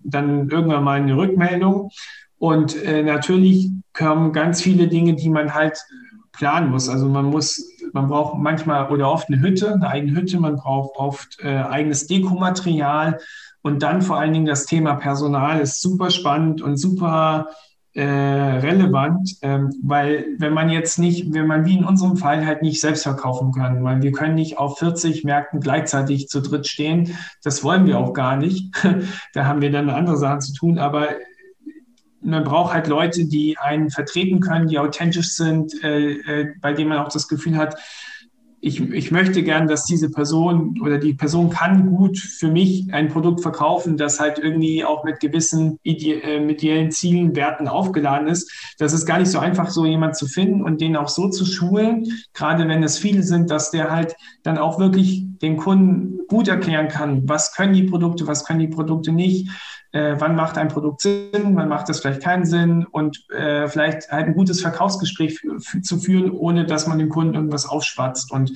dann 0.00 0.48
irgendwann 0.48 0.82
mal 0.82 1.00
eine 1.00 1.16
Rückmeldung. 1.16 1.90
Und 2.38 2.82
äh, 2.82 3.04
natürlich 3.04 3.70
kommen 3.92 4.32
ganz 4.32 4.60
viele 4.60 4.88
Dinge, 4.88 5.14
die 5.14 5.30
man 5.30 5.54
halt 5.54 5.78
planen 6.34 6.70
muss. 6.70 6.88
Also 6.88 7.08
man 7.08 7.26
muss, 7.26 7.62
man 7.92 8.08
braucht 8.08 8.38
manchmal 8.38 8.90
oder 8.90 9.10
oft 9.10 9.28
eine 9.28 9.40
Hütte, 9.40 9.72
eine 9.72 9.88
eigene 9.88 10.18
Hütte, 10.18 10.38
man 10.40 10.56
braucht 10.56 10.96
oft 10.96 11.38
äh, 11.42 11.56
eigenes 11.56 12.06
Dekomaterial 12.06 13.18
und 13.62 13.82
dann 13.82 14.02
vor 14.02 14.18
allen 14.18 14.32
Dingen 14.32 14.46
das 14.46 14.66
Thema 14.66 14.94
Personal 14.94 15.60
ist 15.60 15.80
super 15.80 16.10
spannend 16.10 16.60
und 16.60 16.76
super 16.76 17.48
äh, 17.94 18.02
relevant, 18.02 19.36
ähm, 19.42 19.70
weil 19.82 20.26
wenn 20.38 20.52
man 20.52 20.68
jetzt 20.68 20.98
nicht, 20.98 21.32
wenn 21.32 21.46
man 21.46 21.64
wie 21.64 21.78
in 21.78 21.84
unserem 21.84 22.16
Fall 22.16 22.44
halt 22.44 22.60
nicht 22.60 22.80
selbst 22.80 23.04
verkaufen 23.04 23.52
kann, 23.52 23.84
weil 23.84 24.02
wir 24.02 24.10
können 24.10 24.34
nicht 24.34 24.58
auf 24.58 24.78
40 24.78 25.22
Märkten 25.22 25.60
gleichzeitig 25.60 26.28
zu 26.28 26.42
dritt 26.42 26.66
stehen, 26.66 27.16
das 27.44 27.62
wollen 27.62 27.86
wir 27.86 27.98
auch 27.98 28.12
gar 28.12 28.36
nicht. 28.36 28.74
da 29.32 29.46
haben 29.46 29.62
wir 29.62 29.70
dann 29.70 29.90
andere 29.90 30.16
Sachen 30.16 30.40
zu 30.40 30.52
tun, 30.52 30.78
aber 30.78 31.08
man 32.24 32.44
braucht 32.44 32.72
halt 32.72 32.86
Leute, 32.86 33.26
die 33.26 33.58
einen 33.58 33.90
vertreten 33.90 34.40
können, 34.40 34.68
die 34.68 34.78
authentisch 34.78 35.34
sind, 35.34 35.82
äh, 35.84 36.12
äh, 36.12 36.54
bei 36.60 36.72
denen 36.72 36.88
man 36.88 36.98
auch 36.98 37.08
das 37.08 37.28
Gefühl 37.28 37.56
hat, 37.56 37.76
ich, 38.66 38.80
ich 38.80 39.10
möchte 39.10 39.42
gern, 39.42 39.68
dass 39.68 39.84
diese 39.84 40.10
Person 40.10 40.80
oder 40.80 40.96
die 40.96 41.12
Person 41.12 41.50
kann 41.50 41.94
gut 41.94 42.16
für 42.16 42.48
mich 42.48 42.94
ein 42.94 43.08
Produkt 43.08 43.42
verkaufen, 43.42 43.98
das 43.98 44.20
halt 44.20 44.38
irgendwie 44.38 44.86
auch 44.86 45.04
mit 45.04 45.20
gewissen 45.20 45.78
ide 45.82 46.22
äh, 46.22 46.50
ideellen 46.50 46.90
Zielen, 46.90 47.36
Werten 47.36 47.68
aufgeladen 47.68 48.26
ist. 48.26 48.50
Das 48.78 48.94
ist 48.94 49.04
gar 49.04 49.18
nicht 49.18 49.30
so 49.30 49.38
einfach, 49.38 49.68
so 49.68 49.84
jemand 49.84 50.16
zu 50.16 50.26
finden 50.26 50.62
und 50.62 50.80
den 50.80 50.96
auch 50.96 51.08
so 51.08 51.28
zu 51.28 51.44
schulen, 51.44 52.06
gerade 52.32 52.66
wenn 52.66 52.82
es 52.82 52.96
viele 52.96 53.22
sind, 53.22 53.50
dass 53.50 53.70
der 53.70 53.90
halt 53.90 54.16
dann 54.44 54.56
auch 54.56 54.78
wirklich 54.78 55.24
den 55.42 55.58
Kunden 55.58 56.20
gut 56.26 56.48
erklären 56.48 56.88
kann, 56.88 57.28
was 57.28 57.54
können 57.54 57.74
die 57.74 57.82
Produkte, 57.82 58.26
was 58.26 58.46
können 58.46 58.60
die 58.60 58.68
Produkte 58.68 59.12
nicht, 59.12 59.50
äh, 59.94 60.16
wann 60.18 60.34
macht 60.34 60.58
ein 60.58 60.68
Produkt 60.68 61.02
Sinn, 61.02 61.54
wann 61.54 61.68
macht 61.68 61.88
es 61.88 62.00
vielleicht 62.00 62.22
keinen 62.22 62.44
Sinn 62.44 62.84
und 62.84 63.30
äh, 63.30 63.68
vielleicht 63.68 64.10
halt 64.10 64.26
ein 64.26 64.34
gutes 64.34 64.60
Verkaufsgespräch 64.60 65.40
zu 65.82 65.98
führen, 65.98 66.32
ohne 66.32 66.66
dass 66.66 66.88
man 66.88 66.98
dem 66.98 67.10
Kunden 67.10 67.34
irgendwas 67.34 67.64
aufschwatzt. 67.64 68.32
Und 68.32 68.52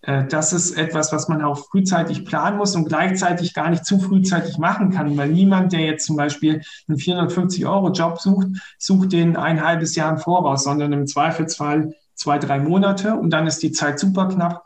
äh, 0.00 0.24
das 0.26 0.54
ist 0.54 0.78
etwas, 0.78 1.12
was 1.12 1.28
man 1.28 1.42
auch 1.42 1.58
frühzeitig 1.58 2.24
planen 2.24 2.56
muss 2.56 2.74
und 2.74 2.86
gleichzeitig 2.88 3.52
gar 3.52 3.68
nicht 3.68 3.84
zu 3.84 3.98
frühzeitig 3.98 4.56
machen 4.56 4.88
kann, 4.88 5.14
weil 5.18 5.28
niemand, 5.28 5.74
der 5.74 5.80
jetzt 5.80 6.06
zum 6.06 6.16
Beispiel 6.16 6.62
einen 6.88 6.96
450-Euro-Job 6.96 8.18
sucht, 8.18 8.48
sucht 8.78 9.12
den 9.12 9.36
ein 9.36 9.62
halbes 9.62 9.94
Jahr 9.94 10.10
im 10.10 10.18
Voraus, 10.18 10.64
sondern 10.64 10.94
im 10.94 11.06
Zweifelsfall 11.06 11.92
zwei, 12.14 12.38
drei 12.38 12.58
Monate 12.58 13.14
und 13.14 13.28
dann 13.28 13.46
ist 13.46 13.62
die 13.62 13.72
Zeit 13.72 13.98
super 13.98 14.26
knapp 14.28 14.64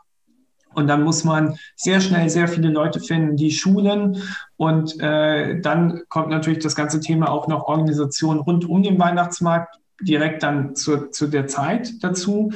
und 0.77 0.85
dann 0.85 1.03
muss 1.03 1.23
man 1.23 1.57
sehr 1.75 1.99
schnell 2.01 2.29
sehr 2.29 2.47
viele 2.47 2.69
Leute 2.69 2.99
finden, 2.99 3.35
die 3.35 3.49
schulen. 3.49 4.21
Und 4.57 4.99
äh, 5.01 5.59
dann 5.59 6.03
kommt 6.07 6.29
natürlich 6.29 6.59
das 6.59 6.75
ganze 6.75 6.99
Thema 6.99 7.31
auch 7.31 7.47
noch 7.47 7.63
Organisation 7.63 8.37
rund 8.37 8.69
um 8.69 8.83
den 8.83 8.99
Weihnachtsmarkt 8.99 9.79
direkt 10.01 10.43
dann 10.43 10.75
zu, 10.75 11.09
zu 11.09 11.25
der 11.25 11.47
Zeit 11.47 11.91
dazu. 12.03 12.51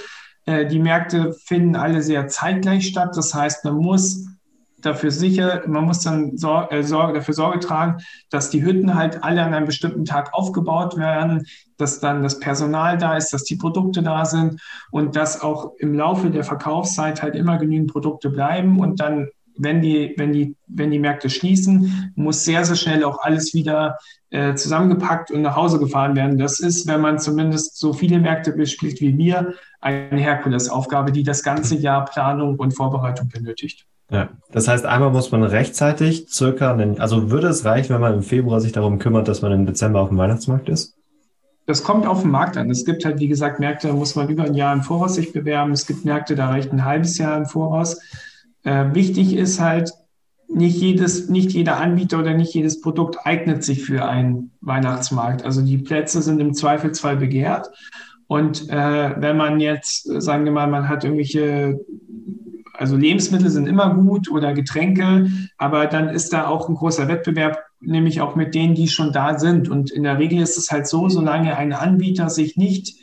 Äh, 0.46 0.68
die 0.68 0.78
Märkte 0.78 1.34
finden 1.34 1.76
alle 1.76 2.04
sehr 2.04 2.28
zeitgleich 2.28 2.86
statt. 2.86 3.18
Das 3.18 3.34
heißt, 3.34 3.66
man 3.66 3.78
muss 3.78 4.28
dafür 4.82 5.12
sicher, 5.12 5.64
man 5.68 5.86
muss 5.86 6.00
dann 6.00 6.38
Sor 6.38 6.72
äh, 6.72 6.84
Sorge, 6.84 7.14
dafür 7.14 7.34
Sorge 7.34 7.60
tragen, 7.60 8.04
dass 8.30 8.50
die 8.50 8.64
Hütten 8.64 8.96
halt 8.96 9.24
alle 9.24 9.44
an 9.44 9.54
einem 9.54 9.66
bestimmten 9.66 10.06
Tag 10.06 10.34
aufgebaut 10.34 10.98
werden, 10.98 11.46
dass 11.78 12.00
dann 12.00 12.24
das 12.24 12.40
Personal 12.40 12.98
da 12.98 13.18
ist, 13.18 13.34
dass 13.34 13.44
die 13.44 13.56
Produkte 13.56 14.04
da 14.04 14.26
sind 14.26 14.62
und 14.92 15.16
dass 15.16 15.42
auch 15.42 15.74
im 15.78 15.94
Laufe 15.94 16.30
der 16.30 16.44
Verkaufszeit 16.44 17.22
halt 17.22 17.36
immer 17.36 17.58
genügend 17.58 17.92
Produkte 17.92 18.30
bleiben 18.30 18.80
und 18.80 19.00
dann 19.00 19.30
wenn 19.58 19.82
die, 19.82 20.14
wenn 20.18 20.34
die, 20.34 20.56
wenn 20.68 20.92
die 20.92 21.00
Märkte 21.00 21.30
schließen, 21.30 22.14
muss 22.16 22.46
sehr, 22.46 22.66
sehr 22.66 22.76
schnell 22.76 23.04
auch 23.04 23.20
alles 23.22 23.54
wieder 23.54 23.98
äh, 24.32 24.56
zusammengepackt 24.56 25.30
und 25.30 25.42
nach 25.42 25.56
Hause 25.56 25.78
gefahren 25.78 26.16
werden. 26.16 26.38
Das 26.38 26.60
ist, 26.60 26.88
wenn 26.88 27.02
man 27.02 27.20
zumindest 27.20 27.78
so 27.78 27.94
viele 27.94 28.20
Märkte 28.20 28.54
bespielt 28.54 29.02
wie 29.02 29.18
wir, 29.18 29.54
eine 29.80 30.22
Herkulesaufgabe, 30.22 31.12
die 31.12 31.24
das 31.24 31.44
ganze 31.44 31.76
Jahr 31.76 32.06
Planung 32.06 32.58
und 32.58 32.72
Vorbereitung 32.72 33.30
benötigt. 33.30 33.86
Ja, 34.12 34.30
das 34.52 34.68
heißt, 34.68 34.86
einmal 34.86 35.12
muss 35.12 35.32
man 35.32 35.44
rechtzeitig 35.44 36.28
circa, 36.30 36.76
also 36.98 37.32
würde 37.32 37.48
es 37.48 37.64
reichen, 37.64 37.94
wenn 37.94 38.02
man 38.02 38.14
im 38.16 38.24
Februar 38.24 38.60
sich 38.60 38.74
darum 38.74 39.00
kümmert, 39.00 39.28
dass 39.30 39.42
man 39.42 39.54
im 39.54 39.66
Dezember 39.66 40.02
auf 40.02 40.10
dem 40.10 40.18
Weihnachtsmarkt 40.18 40.68
ist? 40.68 40.96
Das 41.66 41.84
kommt 41.84 42.06
auf 42.06 42.22
den 42.22 42.32
Markt 42.32 42.58
an. 42.58 42.70
Es 42.70 42.84
gibt 42.84 43.06
halt, 43.06 43.20
wie 43.20 43.30
gesagt, 43.30 43.62
Märkte, 43.62 43.88
da 43.88 43.94
muss 43.94 44.16
man 44.16 44.28
über 44.28 44.44
ein 44.44 44.54
Jahr 44.54 44.74
im 44.74 44.82
Voraus 44.82 45.16
sich 45.16 45.32
bewerben. 45.32 45.72
Es 45.72 45.88
gibt 45.88 46.04
Märkte, 46.04 46.36
da 46.36 46.50
reicht 46.50 46.74
ein 46.74 46.84
halbes 46.84 47.18
Jahr 47.18 47.38
im 47.38 47.46
Voraus. 47.46 48.02
Äh, 48.64 48.94
wichtig 48.94 49.34
ist 49.34 49.62
halt, 49.62 49.94
nicht 50.54 50.78
jedes, 50.82 51.30
nicht 51.30 51.52
jeder 51.52 51.80
Anbieter 51.80 52.20
oder 52.20 52.34
nicht 52.34 52.54
jedes 52.54 52.82
Produkt 52.82 53.26
eignet 53.26 53.64
sich 53.64 53.84
für 53.84 54.06
einen 54.06 54.52
Weihnachtsmarkt. 54.62 55.46
Also 55.46 55.62
die 55.62 55.78
Plätze 55.78 56.22
sind 56.22 56.42
im 56.42 56.54
Zweifelsfall 56.54 57.18
begehrt. 57.18 57.70
Und 58.28 58.70
äh, 58.70 59.16
wenn 59.18 59.38
man 59.38 59.60
jetzt, 59.60 60.04
sagen 60.22 60.46
wir 60.46 60.52
mal, 60.52 60.68
man 60.68 60.90
hat 60.90 61.04
irgendwelche 61.04 61.80
also 62.82 62.98
Lebensmittel 62.98 63.52
sind 63.52 63.68
immer 63.68 63.94
gut 63.94 64.32
oder 64.32 64.54
Getränke, 64.54 65.30
aber 65.60 65.86
dann 65.86 66.10
ist 66.10 66.34
da 66.34 66.48
auch 66.48 66.68
ein 66.68 66.74
großer 66.74 67.08
Wettbewerb, 67.08 67.60
nämlich 67.80 68.22
auch 68.22 68.36
mit 68.36 68.56
denen, 68.56 68.74
die 68.74 68.88
schon 68.88 69.14
da 69.14 69.38
sind. 69.38 69.70
Und 69.70 69.92
in 69.92 70.02
der 70.02 70.18
Regel 70.18 70.42
ist 70.42 70.58
es 70.58 70.72
halt 70.72 70.88
so, 70.88 71.08
solange 71.08 71.56
ein 71.56 71.74
Anbieter 71.74 72.32
sich 72.32 72.58
nicht 72.58 72.98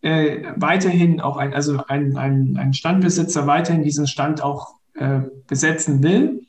äh, 0.00 0.44
weiterhin 0.56 1.20
auch 1.20 1.36
ein, 1.36 1.52
also 1.52 1.82
ein, 1.86 2.16
ein, 2.16 2.56
ein 2.56 2.72
Standbesitzer 2.72 3.46
weiterhin 3.46 3.82
diesen 3.82 4.06
Stand 4.06 4.42
auch 4.42 4.76
äh, 4.94 5.20
besetzen 5.46 6.02
will, 6.02 6.46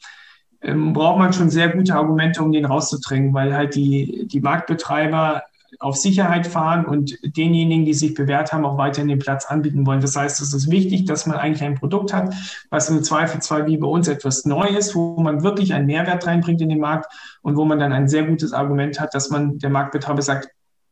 ähm, 0.62 0.94
braucht 0.94 1.20
man 1.20 1.34
schon 1.34 1.50
sehr 1.50 1.68
gute 1.68 1.96
Argumente, 1.96 2.42
um 2.42 2.54
den 2.54 2.64
rauszudrängen, 2.64 3.34
weil 3.34 3.54
halt 3.54 3.76
die, 3.76 4.30
die 4.32 4.40
Marktbetreiber 4.40 5.44
auf 5.82 5.98
Sicherheit 5.98 6.46
fahren 6.46 6.86
und 6.86 7.18
denjenigen, 7.36 7.86
die 7.86 7.96
sich 7.96 8.14
bewährt 8.14 8.54
haben, 8.54 8.66
auch 8.66 8.78
weiterhin 8.78 9.08
den 9.08 9.20
Platz 9.20 9.46
anbieten 9.46 9.86
wollen. 9.86 10.00
Das 10.00 10.16
heißt, 10.16 10.40
es 10.40 10.54
ist 10.54 10.70
wichtig, 10.70 11.06
dass 11.06 11.26
man 11.26 11.38
eigentlich 11.38 11.64
ein 11.64 11.76
Produkt 11.76 12.14
hat, 12.14 12.34
was 12.70 12.90
im 12.90 13.04
Zweifelsfall 13.04 13.66
wie 13.66 13.78
bei 13.78 13.88
uns 13.88 14.08
etwas 14.08 14.46
Neues, 14.46 14.96
wo 14.96 15.20
man 15.20 15.44
wirklich 15.44 15.74
einen 15.74 15.88
Mehrwert 15.88 16.28
reinbringt 16.28 16.62
in 16.62 16.70
den 16.70 16.80
Markt 16.80 17.12
und 17.42 17.58
wo 17.58 17.66
man 17.66 17.80
dann 17.80 17.94
ein 17.94 18.08
sehr 18.08 18.24
gutes 18.24 18.54
Argument 18.54 19.00
hat, 19.00 19.16
dass 19.16 19.32
man 19.32 19.58
der 19.58 19.72
Marktbetreiber 19.72 20.22
sagt, 20.22 20.50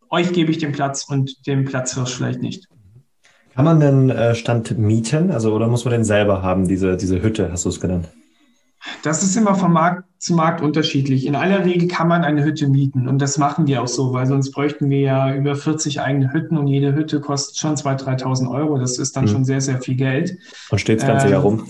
euch 0.10 0.34
gebe 0.34 0.50
ich 0.50 0.58
den 0.58 0.72
Platz 0.72 1.06
und 1.08 1.46
dem 1.46 1.66
Platzhirsch 1.66 2.16
vielleicht 2.16 2.42
nicht. 2.42 2.68
Kann 3.54 3.66
man 3.66 3.80
denn 3.80 4.10
äh, 4.10 4.34
Stand 4.34 4.78
mieten? 4.80 5.30
Also, 5.32 5.54
oder 5.54 5.68
muss 5.68 5.86
man 5.86 5.92
den 5.92 6.04
selber 6.04 6.42
haben, 6.42 6.68
diese, 6.68 6.98
diese 6.98 7.22
Hütte, 7.22 7.52
hast 7.52 7.66
du 7.66 7.70
es 7.70 7.80
genannt? 7.80 8.08
Das 9.04 9.24
ist 9.24 9.36
immer 9.36 9.56
von 9.56 9.72
Markt 9.72 10.04
zu 10.20 10.34
Markt 10.34 10.62
unterschiedlich. 10.62 11.26
In 11.26 11.36
aller 11.36 11.66
Regel 11.66 11.88
kann 11.88 12.08
man 12.08 12.24
eine 12.24 12.44
Hütte 12.44 12.68
mieten 12.68 13.08
und 13.08 13.20
das 13.20 13.38
machen 13.38 13.68
wir 13.68 13.82
auch 13.82 13.88
so, 13.88 14.14
weil 14.14 14.26
sonst 14.26 14.52
bräuchten 14.52 14.90
wir 14.90 15.00
ja 15.00 15.34
über 15.34 15.56
40 15.56 16.02
eigene 16.02 16.34
Hütten 16.34 16.58
und 16.58 16.68
jede 16.68 16.94
Hütte 16.94 17.22
kostet 17.22 17.58
schon 17.58 17.76
2.000, 17.76 18.24
3.000 18.24 18.52
Euro. 18.52 18.78
Das 18.78 18.98
ist 18.98 19.16
dann 19.16 19.26
mhm. 19.26 19.30
schon 19.30 19.46
sehr, 19.46 19.62
sehr 19.62 19.82
viel 19.82 19.96
Geld. 19.96 20.38
Und 20.70 20.80
steht 20.80 21.00
das 21.00 21.08
ganze 21.08 21.28
ähm, 21.28 21.32
Jahr 21.34 21.42
rum? 21.42 21.68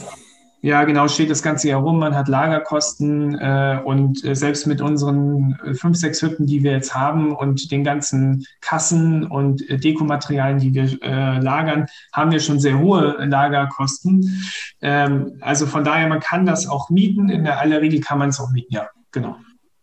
Ja, 0.62 0.84
genau, 0.84 1.08
steht 1.08 1.30
das 1.30 1.41
ganze 1.41 1.69
Jahr 1.69 1.82
rum. 1.82 2.00
Man 2.00 2.15
hat 2.15 2.28
Lagerkosten 2.28 3.39
äh, 3.39 3.80
und 3.84 4.26
äh, 4.26 4.36
selbst 4.36 4.67
mit 4.67 4.82
unseren 4.82 5.58
äh, 5.63 5.74
fünf, 5.74 5.98
sechs 5.98 6.22
Hütten, 6.22 6.48
die 6.48 6.63
wir 6.63 6.74
jetzt 6.74 6.93
haben 6.93 7.34
und 7.34 7.72
den 7.72 7.86
ganzen 7.86 8.45
Kassen 8.60 9.26
und 9.26 9.67
äh, 9.69 9.78
Dekomaterialien, 9.78 10.60
die 10.60 10.74
wir 10.74 11.02
äh, 11.02 11.39
lagern, 11.39 11.86
haben 12.12 12.32
wir 12.32 12.41
schon 12.41 12.60
sehr 12.60 12.78
hohe 12.78 13.24
Lagerkosten. 13.26 14.43
Ähm, 14.82 15.38
also 15.39 15.65
von 15.65 15.86
daher, 15.86 16.10
man 16.10 16.19
kann 16.19 16.45
das 16.45 16.67
auch 16.67 16.89
mieten. 16.89 17.30
In 17.30 17.45
der 17.45 17.60
aller 17.60 17.80
Regel 17.80 18.02
kann 18.02 18.19
man 18.19 18.30
es 18.30 18.39
auch 18.41 18.52
mieten, 18.52 18.74
ja, 18.74 18.89
genau. 19.12 19.38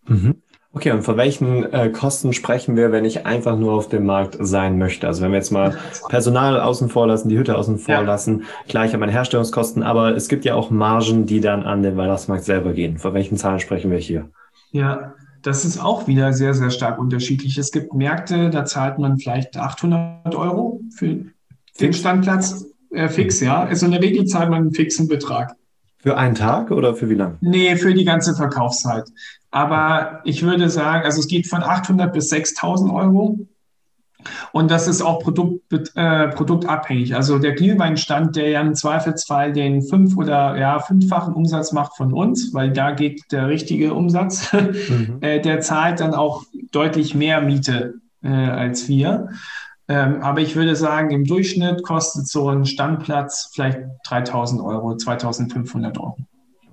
Mhm. 0.07 0.43
Okay, 0.77 0.91
und 0.91 1.05
von 1.05 1.17
welchen 1.17 1.73
äh, 1.73 1.89
Kosten 1.89 2.35
sprechen 2.35 2.77
wir, 2.77 2.93
wenn 2.93 3.07
ich 3.07 3.25
einfach 3.25 3.57
nur 3.57 3.73
auf 3.73 3.89
dem 3.89 4.05
Markt 4.05 4.37
sein 4.39 4.77
möchte? 4.77 5.07
Also 5.07 5.23
wenn 5.23 5.31
wir 5.31 5.39
jetzt 5.39 5.51
mal 5.51 5.75
Personal 6.11 6.61
außen 6.61 6.91
vor 6.91 7.07
lassen, 7.07 7.31
die 7.31 7.39
Hütte 7.39 7.57
außen 7.57 7.79
vor 7.79 7.95
ja. 7.95 8.01
lassen, 8.03 8.45
klar, 8.69 8.85
ich 8.85 8.91
habe 8.91 9.01
meine 9.01 9.13
Herstellungskosten, 9.13 9.83
aber 9.83 10.15
es 10.15 10.29
gibt 10.29 10.45
ja 10.45 10.55
auch 10.55 10.69
Margen, 10.69 11.25
die 11.25 11.41
dann 11.41 11.63
an 11.63 11.83
den 11.83 11.97
Weihnachtsmarkt 11.97 12.45
selber 12.45 12.75
gehen. 12.75 12.99
Von 12.99 13.15
welchen 13.15 13.39
Zahlen 13.39 13.59
sprechen 13.59 13.91
wir 13.91 13.97
hier? 13.97 14.29
Ja, 14.71 15.15
das 15.41 15.65
ist 15.65 15.83
auch 15.83 16.09
wieder 16.09 16.35
sehr, 16.35 16.53
sehr 16.53 16.69
stark 16.69 16.99
unterschiedlich. 16.99 17.57
Es 17.57 17.73
gibt 17.73 17.95
Märkte, 17.95 18.51
da 18.51 18.67
zahlt 18.67 18.99
man 18.99 19.17
vielleicht 19.17 19.57
800 19.57 20.35
Euro 20.35 20.83
für 20.95 21.25
den 21.81 21.93
Standplatz 21.95 22.67
äh, 22.91 23.09
fix, 23.09 23.41
ja. 23.41 23.63
Also 23.63 23.87
in 23.87 23.93
der 23.93 24.03
Regel 24.03 24.27
zahlt 24.27 24.51
man 24.51 24.65
einen 24.65 24.75
fixen 24.75 25.09
Betrag. 25.09 25.57
Für 26.07 26.17
einen 26.17 26.37
Tag 26.37 26.71
oder 26.71 26.95
für 26.95 27.11
wie 27.11 27.15
lange? 27.15 27.37
Nee, 27.41 27.75
für 27.75 27.93
die 27.93 28.05
ganze 28.05 28.37
Verkaufszeit. 28.37 29.07
Aber 29.51 30.21
ich 30.23 30.45
würde 30.45 30.71
sagen, 30.71 31.05
also 31.05 31.19
es 31.19 31.27
geht 31.27 31.49
von 31.49 31.65
800 31.65 32.13
bis 32.13 32.29
6000 32.29 32.93
Euro. 32.93 33.41
Und 34.53 34.71
das 34.71 34.87
ist 34.87 35.03
auch 35.03 35.19
Produkt, 35.19 35.65
äh, 35.97 36.29
produktabhängig. 36.29 37.17
Also 37.17 37.41
der 37.41 37.55
Glühweinstand, 37.55 38.37
der 38.37 38.51
ja 38.51 38.61
im 38.61 38.77
Zweifelsfall 38.77 39.53
den 39.53 39.83
fünf- 39.83 40.17
oder 40.17 40.57
ja, 40.57 40.79
fünffachen 40.79 41.35
Umsatz 41.35 41.73
macht 41.73 41.97
von 41.97 42.13
uns, 42.13 42.55
weil 42.55 42.71
da 42.71 42.93
geht 42.93 43.25
der 43.33 43.49
richtige 43.49 43.93
Umsatz, 43.93 44.53
mhm. 44.53 45.19
äh, 45.23 45.41
der 45.41 45.61
zahlt 45.61 45.99
dann 45.99 46.15
auch 46.15 46.45
deutlich 46.71 47.17
mehr 47.17 47.41
Miete 47.41 47.95
äh, 48.23 48.29
als 48.29 48.87
wir. 48.87 49.31
Ähm, 49.89 50.21
aber 50.21 50.41
ich 50.41 50.57
würde 50.57 50.75
sagen, 50.75 51.11
im 51.11 51.25
Durchschnitt 51.25 51.83
kostet 51.85 52.27
so 52.27 52.49
ein 52.49 52.65
Standplatz 52.65 53.51
vielleicht 53.55 53.81
3000 54.09 54.61
Euro, 54.61 54.97
2500 54.97 55.99
Euro. 55.99 56.17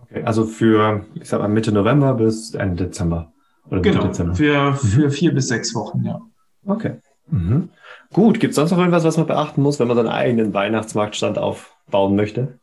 Okay, 0.03 0.23
also 0.23 0.45
für, 0.45 1.05
ich 1.15 1.29
sag 1.29 1.39
mal, 1.39 1.47
Mitte 1.47 1.71
November 1.71 2.15
bis 2.15 2.55
Ende 2.55 2.85
Dezember. 2.85 3.31
Oder 3.69 3.81
genau, 3.81 4.07
Dezember. 4.07 4.35
Für, 4.35 4.71
mhm. 4.71 4.75
für 4.75 5.11
vier 5.11 5.33
bis 5.33 5.47
sechs 5.47 5.75
Wochen, 5.75 6.03
ja. 6.03 6.19
Okay. 6.65 6.95
Mhm. 7.29 7.69
Gut, 8.11 8.39
gibt 8.39 8.51
es 8.51 8.55
sonst 8.55 8.71
noch 8.71 8.79
irgendwas, 8.79 9.03
was 9.03 9.17
man 9.17 9.27
beachten 9.27 9.61
muss, 9.61 9.79
wenn 9.79 9.87
man 9.87 9.97
seinen 9.97 10.09
eigenen 10.09 10.53
Weihnachtsmarktstand 10.53 11.37
aufbauen 11.37 12.15
möchte? 12.15 12.59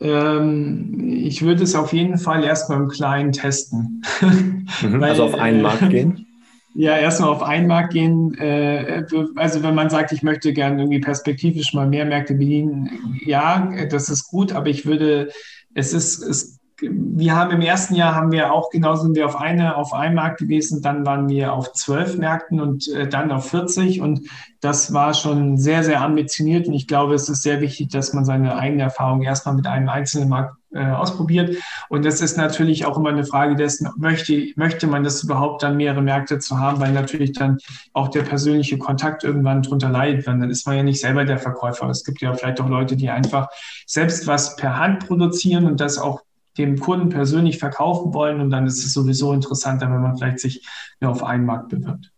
Ähm, 0.00 0.94
ich 1.00 1.42
würde 1.42 1.64
es 1.64 1.74
auf 1.74 1.92
jeden 1.92 2.18
Fall 2.18 2.44
erstmal 2.44 2.80
im 2.80 2.88
Kleinen 2.88 3.32
testen. 3.32 4.02
Mhm, 4.20 4.66
Weil, 5.00 5.10
also 5.10 5.24
auf 5.24 5.34
einen 5.34 5.62
Markt 5.62 5.90
gehen? 5.90 6.27
Ja, 6.74 6.96
erstmal 6.96 7.30
auf 7.30 7.42
einen 7.42 7.66
Markt 7.66 7.92
gehen. 7.92 8.34
Äh, 8.38 9.04
also 9.36 9.62
wenn 9.62 9.74
man 9.74 9.90
sagt, 9.90 10.12
ich 10.12 10.22
möchte 10.22 10.52
gerne 10.52 10.82
irgendwie 10.82 11.00
perspektivisch 11.00 11.74
mal 11.74 11.88
mehr 11.88 12.04
Märkte 12.04 12.34
bedienen, 12.34 13.18
ja, 13.24 13.86
das 13.90 14.08
ist 14.08 14.28
gut, 14.28 14.52
aber 14.52 14.68
ich 14.68 14.86
würde 14.86 15.30
es 15.74 15.92
ist, 15.92 16.22
es, 16.22 16.58
wir 16.80 17.34
haben 17.34 17.50
im 17.50 17.60
ersten 17.60 17.94
Jahr 17.94 18.14
haben 18.14 18.30
wir 18.30 18.52
auch 18.52 18.70
genauso 18.70 19.02
sind 19.02 19.16
wir 19.16 19.26
auf 19.26 19.36
eine, 19.36 19.76
auf 19.76 19.92
einem 19.92 20.14
Markt 20.14 20.38
gewesen, 20.38 20.82
dann 20.82 21.04
waren 21.04 21.28
wir 21.28 21.52
auf 21.52 21.72
zwölf 21.72 22.16
Märkten 22.16 22.60
und 22.60 22.88
äh, 22.88 23.08
dann 23.08 23.32
auf 23.32 23.50
40 23.50 24.00
und 24.00 24.28
das 24.60 24.92
war 24.92 25.14
schon 25.14 25.56
sehr, 25.56 25.82
sehr 25.82 26.02
ambitioniert 26.02 26.68
und 26.68 26.74
ich 26.74 26.86
glaube, 26.86 27.14
es 27.14 27.28
ist 27.28 27.42
sehr 27.42 27.60
wichtig, 27.60 27.88
dass 27.88 28.12
man 28.12 28.24
seine 28.24 28.56
eigene 28.56 28.84
Erfahrung 28.84 29.22
erstmal 29.22 29.56
mit 29.56 29.66
einem 29.66 29.88
einzelnen 29.88 30.28
Markt 30.28 30.57
äh, 30.72 30.84
ausprobiert 30.84 31.56
und 31.88 32.04
das 32.04 32.20
ist 32.20 32.36
natürlich 32.36 32.84
auch 32.84 32.98
immer 32.98 33.08
eine 33.10 33.24
Frage 33.24 33.56
dessen, 33.56 33.88
möchte, 33.96 34.52
möchte 34.56 34.86
man 34.86 35.04
das 35.04 35.22
überhaupt 35.22 35.62
dann 35.62 35.76
mehrere 35.76 36.02
Märkte 36.02 36.38
zu 36.38 36.58
haben, 36.58 36.80
weil 36.80 36.92
natürlich 36.92 37.32
dann 37.32 37.58
auch 37.92 38.08
der 38.08 38.22
persönliche 38.22 38.78
Kontakt 38.78 39.24
irgendwann 39.24 39.62
drunter 39.62 39.88
leidet, 39.88 40.26
weil 40.26 40.38
dann 40.38 40.50
ist 40.50 40.66
man 40.66 40.76
ja 40.76 40.82
nicht 40.82 41.00
selber 41.00 41.24
der 41.24 41.38
Verkäufer. 41.38 41.88
Es 41.88 42.04
gibt 42.04 42.20
ja 42.20 42.34
vielleicht 42.34 42.60
auch 42.60 42.68
Leute, 42.68 42.96
die 42.96 43.10
einfach 43.10 43.48
selbst 43.86 44.26
was 44.26 44.56
per 44.56 44.78
Hand 44.78 45.06
produzieren 45.06 45.66
und 45.66 45.80
das 45.80 45.98
auch 45.98 46.22
dem 46.58 46.78
Kunden 46.78 47.08
persönlich 47.08 47.58
verkaufen 47.58 48.12
wollen 48.12 48.40
und 48.40 48.50
dann 48.50 48.66
ist 48.66 48.84
es 48.84 48.92
sowieso 48.92 49.32
interessanter, 49.32 49.90
wenn 49.90 50.02
man 50.02 50.16
vielleicht 50.16 50.40
sich 50.40 50.66
nur 51.00 51.12
auf 51.12 51.22
einen 51.22 51.46
Markt 51.46 51.68
bewirbt. 51.68 52.10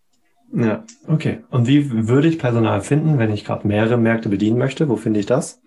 Ja, 0.52 0.82
okay. 1.06 1.44
Und 1.50 1.68
wie 1.68 2.08
würde 2.08 2.26
ich 2.26 2.38
Personal 2.38 2.80
finden, 2.80 3.18
wenn 3.18 3.32
ich 3.32 3.44
gerade 3.44 3.68
mehrere 3.68 3.96
Märkte 3.96 4.28
bedienen 4.28 4.58
möchte? 4.58 4.88
Wo 4.88 4.96
finde 4.96 5.20
ich 5.20 5.26
das? 5.26 5.59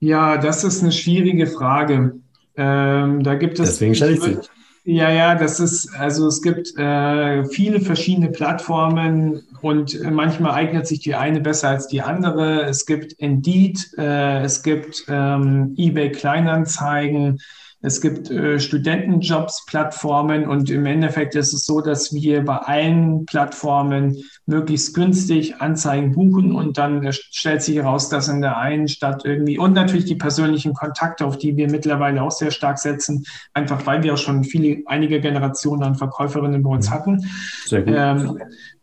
Ja, 0.00 0.38
das 0.38 0.64
ist 0.64 0.82
eine 0.82 0.92
schwierige 0.92 1.46
Frage. 1.46 2.14
Ähm, 2.56 3.22
da 3.22 3.34
gibt 3.34 3.58
es. 3.58 3.68
Deswegen 3.68 3.94
stelle 3.94 4.12
ich 4.12 4.22
sie. 4.22 4.38
Ja, 4.84 5.10
ja, 5.10 5.34
das 5.34 5.60
ist, 5.60 5.94
also 5.94 6.26
es 6.26 6.40
gibt 6.40 6.76
äh, 6.78 7.44
viele 7.44 7.80
verschiedene 7.80 8.30
Plattformen 8.30 9.42
und 9.60 10.00
manchmal 10.10 10.52
eignet 10.52 10.86
sich 10.86 11.00
die 11.00 11.14
eine 11.14 11.40
besser 11.40 11.68
als 11.68 11.86
die 11.86 12.00
andere. 12.00 12.62
Es 12.62 12.86
gibt 12.86 13.12
Indeed, 13.12 13.90
äh, 13.98 14.42
es 14.42 14.62
gibt 14.62 15.04
ähm, 15.08 15.74
eBay 15.76 16.10
Kleinanzeigen, 16.10 17.40
es 17.82 18.02
gibt 18.02 18.30
äh, 18.30 18.60
Studentenjobs-Plattformen 18.60 20.46
und 20.46 20.68
im 20.68 20.84
Endeffekt 20.84 21.34
ist 21.34 21.54
es 21.54 21.64
so, 21.64 21.80
dass 21.80 22.12
wir 22.12 22.44
bei 22.44 22.56
allen 22.56 23.24
Plattformen 23.24 24.18
möglichst 24.44 24.94
günstig 24.94 25.62
Anzeigen 25.62 26.12
buchen 26.12 26.52
und 26.52 26.76
dann 26.76 27.04
äh, 27.04 27.12
stellt 27.12 27.62
sich 27.62 27.76
heraus, 27.76 28.10
dass 28.10 28.28
in 28.28 28.42
der 28.42 28.58
einen 28.58 28.86
Stadt 28.88 29.24
irgendwie 29.24 29.58
und 29.58 29.72
natürlich 29.72 30.04
die 30.04 30.16
persönlichen 30.16 30.74
Kontakte, 30.74 31.24
auf 31.24 31.38
die 31.38 31.56
wir 31.56 31.70
mittlerweile 31.70 32.22
auch 32.22 32.32
sehr 32.32 32.50
stark 32.50 32.78
setzen, 32.78 33.24
einfach 33.54 33.86
weil 33.86 34.02
wir 34.02 34.12
auch 34.12 34.18
schon 34.18 34.44
viele, 34.44 34.82
einige 34.86 35.20
Generationen 35.20 35.82
an 35.82 35.94
Verkäuferinnen 35.94 36.62
bei 36.62 36.70
uns 36.70 36.90
hatten. 36.90 37.24
Sehr 37.64 37.82
gut. 37.82 37.94
Ähm, 37.96 38.38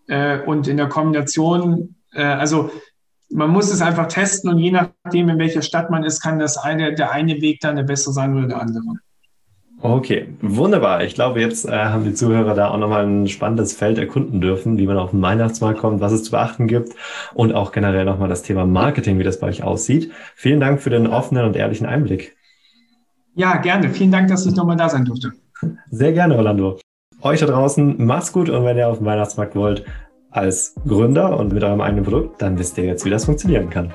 äh, 0.08 0.40
und 0.40 0.68
in 0.68 0.78
der 0.78 0.90
Kombination, 0.90 1.96
äh, 2.14 2.24
also 2.24 2.72
man 3.30 3.50
muss 3.50 3.72
es 3.72 3.82
einfach 3.82 4.08
testen 4.08 4.50
und 4.50 4.60
je 4.60 4.72
nachdem, 4.72 5.30
in 5.30 5.38
welcher 5.38 5.62
Stadt 5.62 5.90
man 5.90 6.04
ist, 6.04 6.22
kann 6.22 6.40
das 6.40 6.58
eine, 6.58 6.94
der 6.94 7.12
eine 7.12 7.42
Weg 7.42 7.60
dann 7.62 7.76
der 7.76 7.84
bessere 7.84 8.14
sein 8.14 8.36
oder 8.36 8.48
der 8.48 8.62
andere. 8.62 8.84
Okay, 9.80 10.30
wunderbar. 10.42 11.04
Ich 11.04 11.14
glaube, 11.14 11.40
jetzt 11.40 11.68
äh, 11.68 11.72
haben 11.72 12.04
die 12.04 12.16
Zuhörer 12.16 12.56
da 12.56 12.70
auch 12.70 12.78
nochmal 12.80 13.06
ein 13.06 13.28
spannendes 13.28 13.74
Feld 13.74 14.00
erkunden 14.00 14.42
dürfen, 14.42 14.80
wie 14.80 14.88
man 14.88 14.98
auf 14.98 15.12
den 15.12 15.22
Weihnachtsmarkt 15.22 15.80
kommt, 15.80 16.02
was 16.02 16.14
es 16.14 16.24
zu 16.24 16.32
beachten 16.32 16.68
gibt 16.68 16.94
und 17.36 17.54
auch 17.54 17.72
generell 17.72 18.06
nochmal 18.06 18.28
das 18.28 18.42
Thema 18.42 18.66
Marketing, 18.66 19.20
wie 19.20 19.24
das 19.24 19.40
bei 19.40 19.48
euch 19.48 19.62
aussieht. 19.62 20.12
Vielen 20.34 20.60
Dank 20.60 20.82
für 20.82 20.90
den 20.90 21.06
offenen 21.06 21.46
und 21.46 21.56
ehrlichen 21.56 21.86
Einblick. 21.86 22.36
Ja, 23.36 23.58
gerne. 23.58 23.90
Vielen 23.90 24.12
Dank, 24.12 24.30
dass 24.30 24.48
ich 24.48 24.56
nochmal 24.56 24.78
da 24.78 24.90
sein 24.90 25.06
durfte. 25.06 25.32
Sehr 25.92 26.12
gerne, 26.12 26.36
Orlando. 26.36 26.80
Euch 27.22 27.40
da 27.40 27.46
draußen, 27.46 28.04
macht's 28.04 28.32
gut 28.32 28.50
und 28.50 28.66
wenn 28.66 28.78
ihr 28.78 28.88
auf 28.88 28.98
den 28.98 29.06
Weihnachtsmarkt 29.06 29.56
wollt, 29.56 29.86
als 30.38 30.76
Gründer 30.88 31.38
und 31.38 31.54
mit 31.54 31.64
eurem 31.64 31.82
eigenen 31.82 32.06
Produkt, 32.06 32.42
dann 32.42 32.58
wisst 32.58 32.78
ihr 32.78 32.86
jetzt, 32.86 33.06
wie 33.06 33.10
das 33.10 33.26
funktionieren 33.26 33.70
kann. 33.70 33.92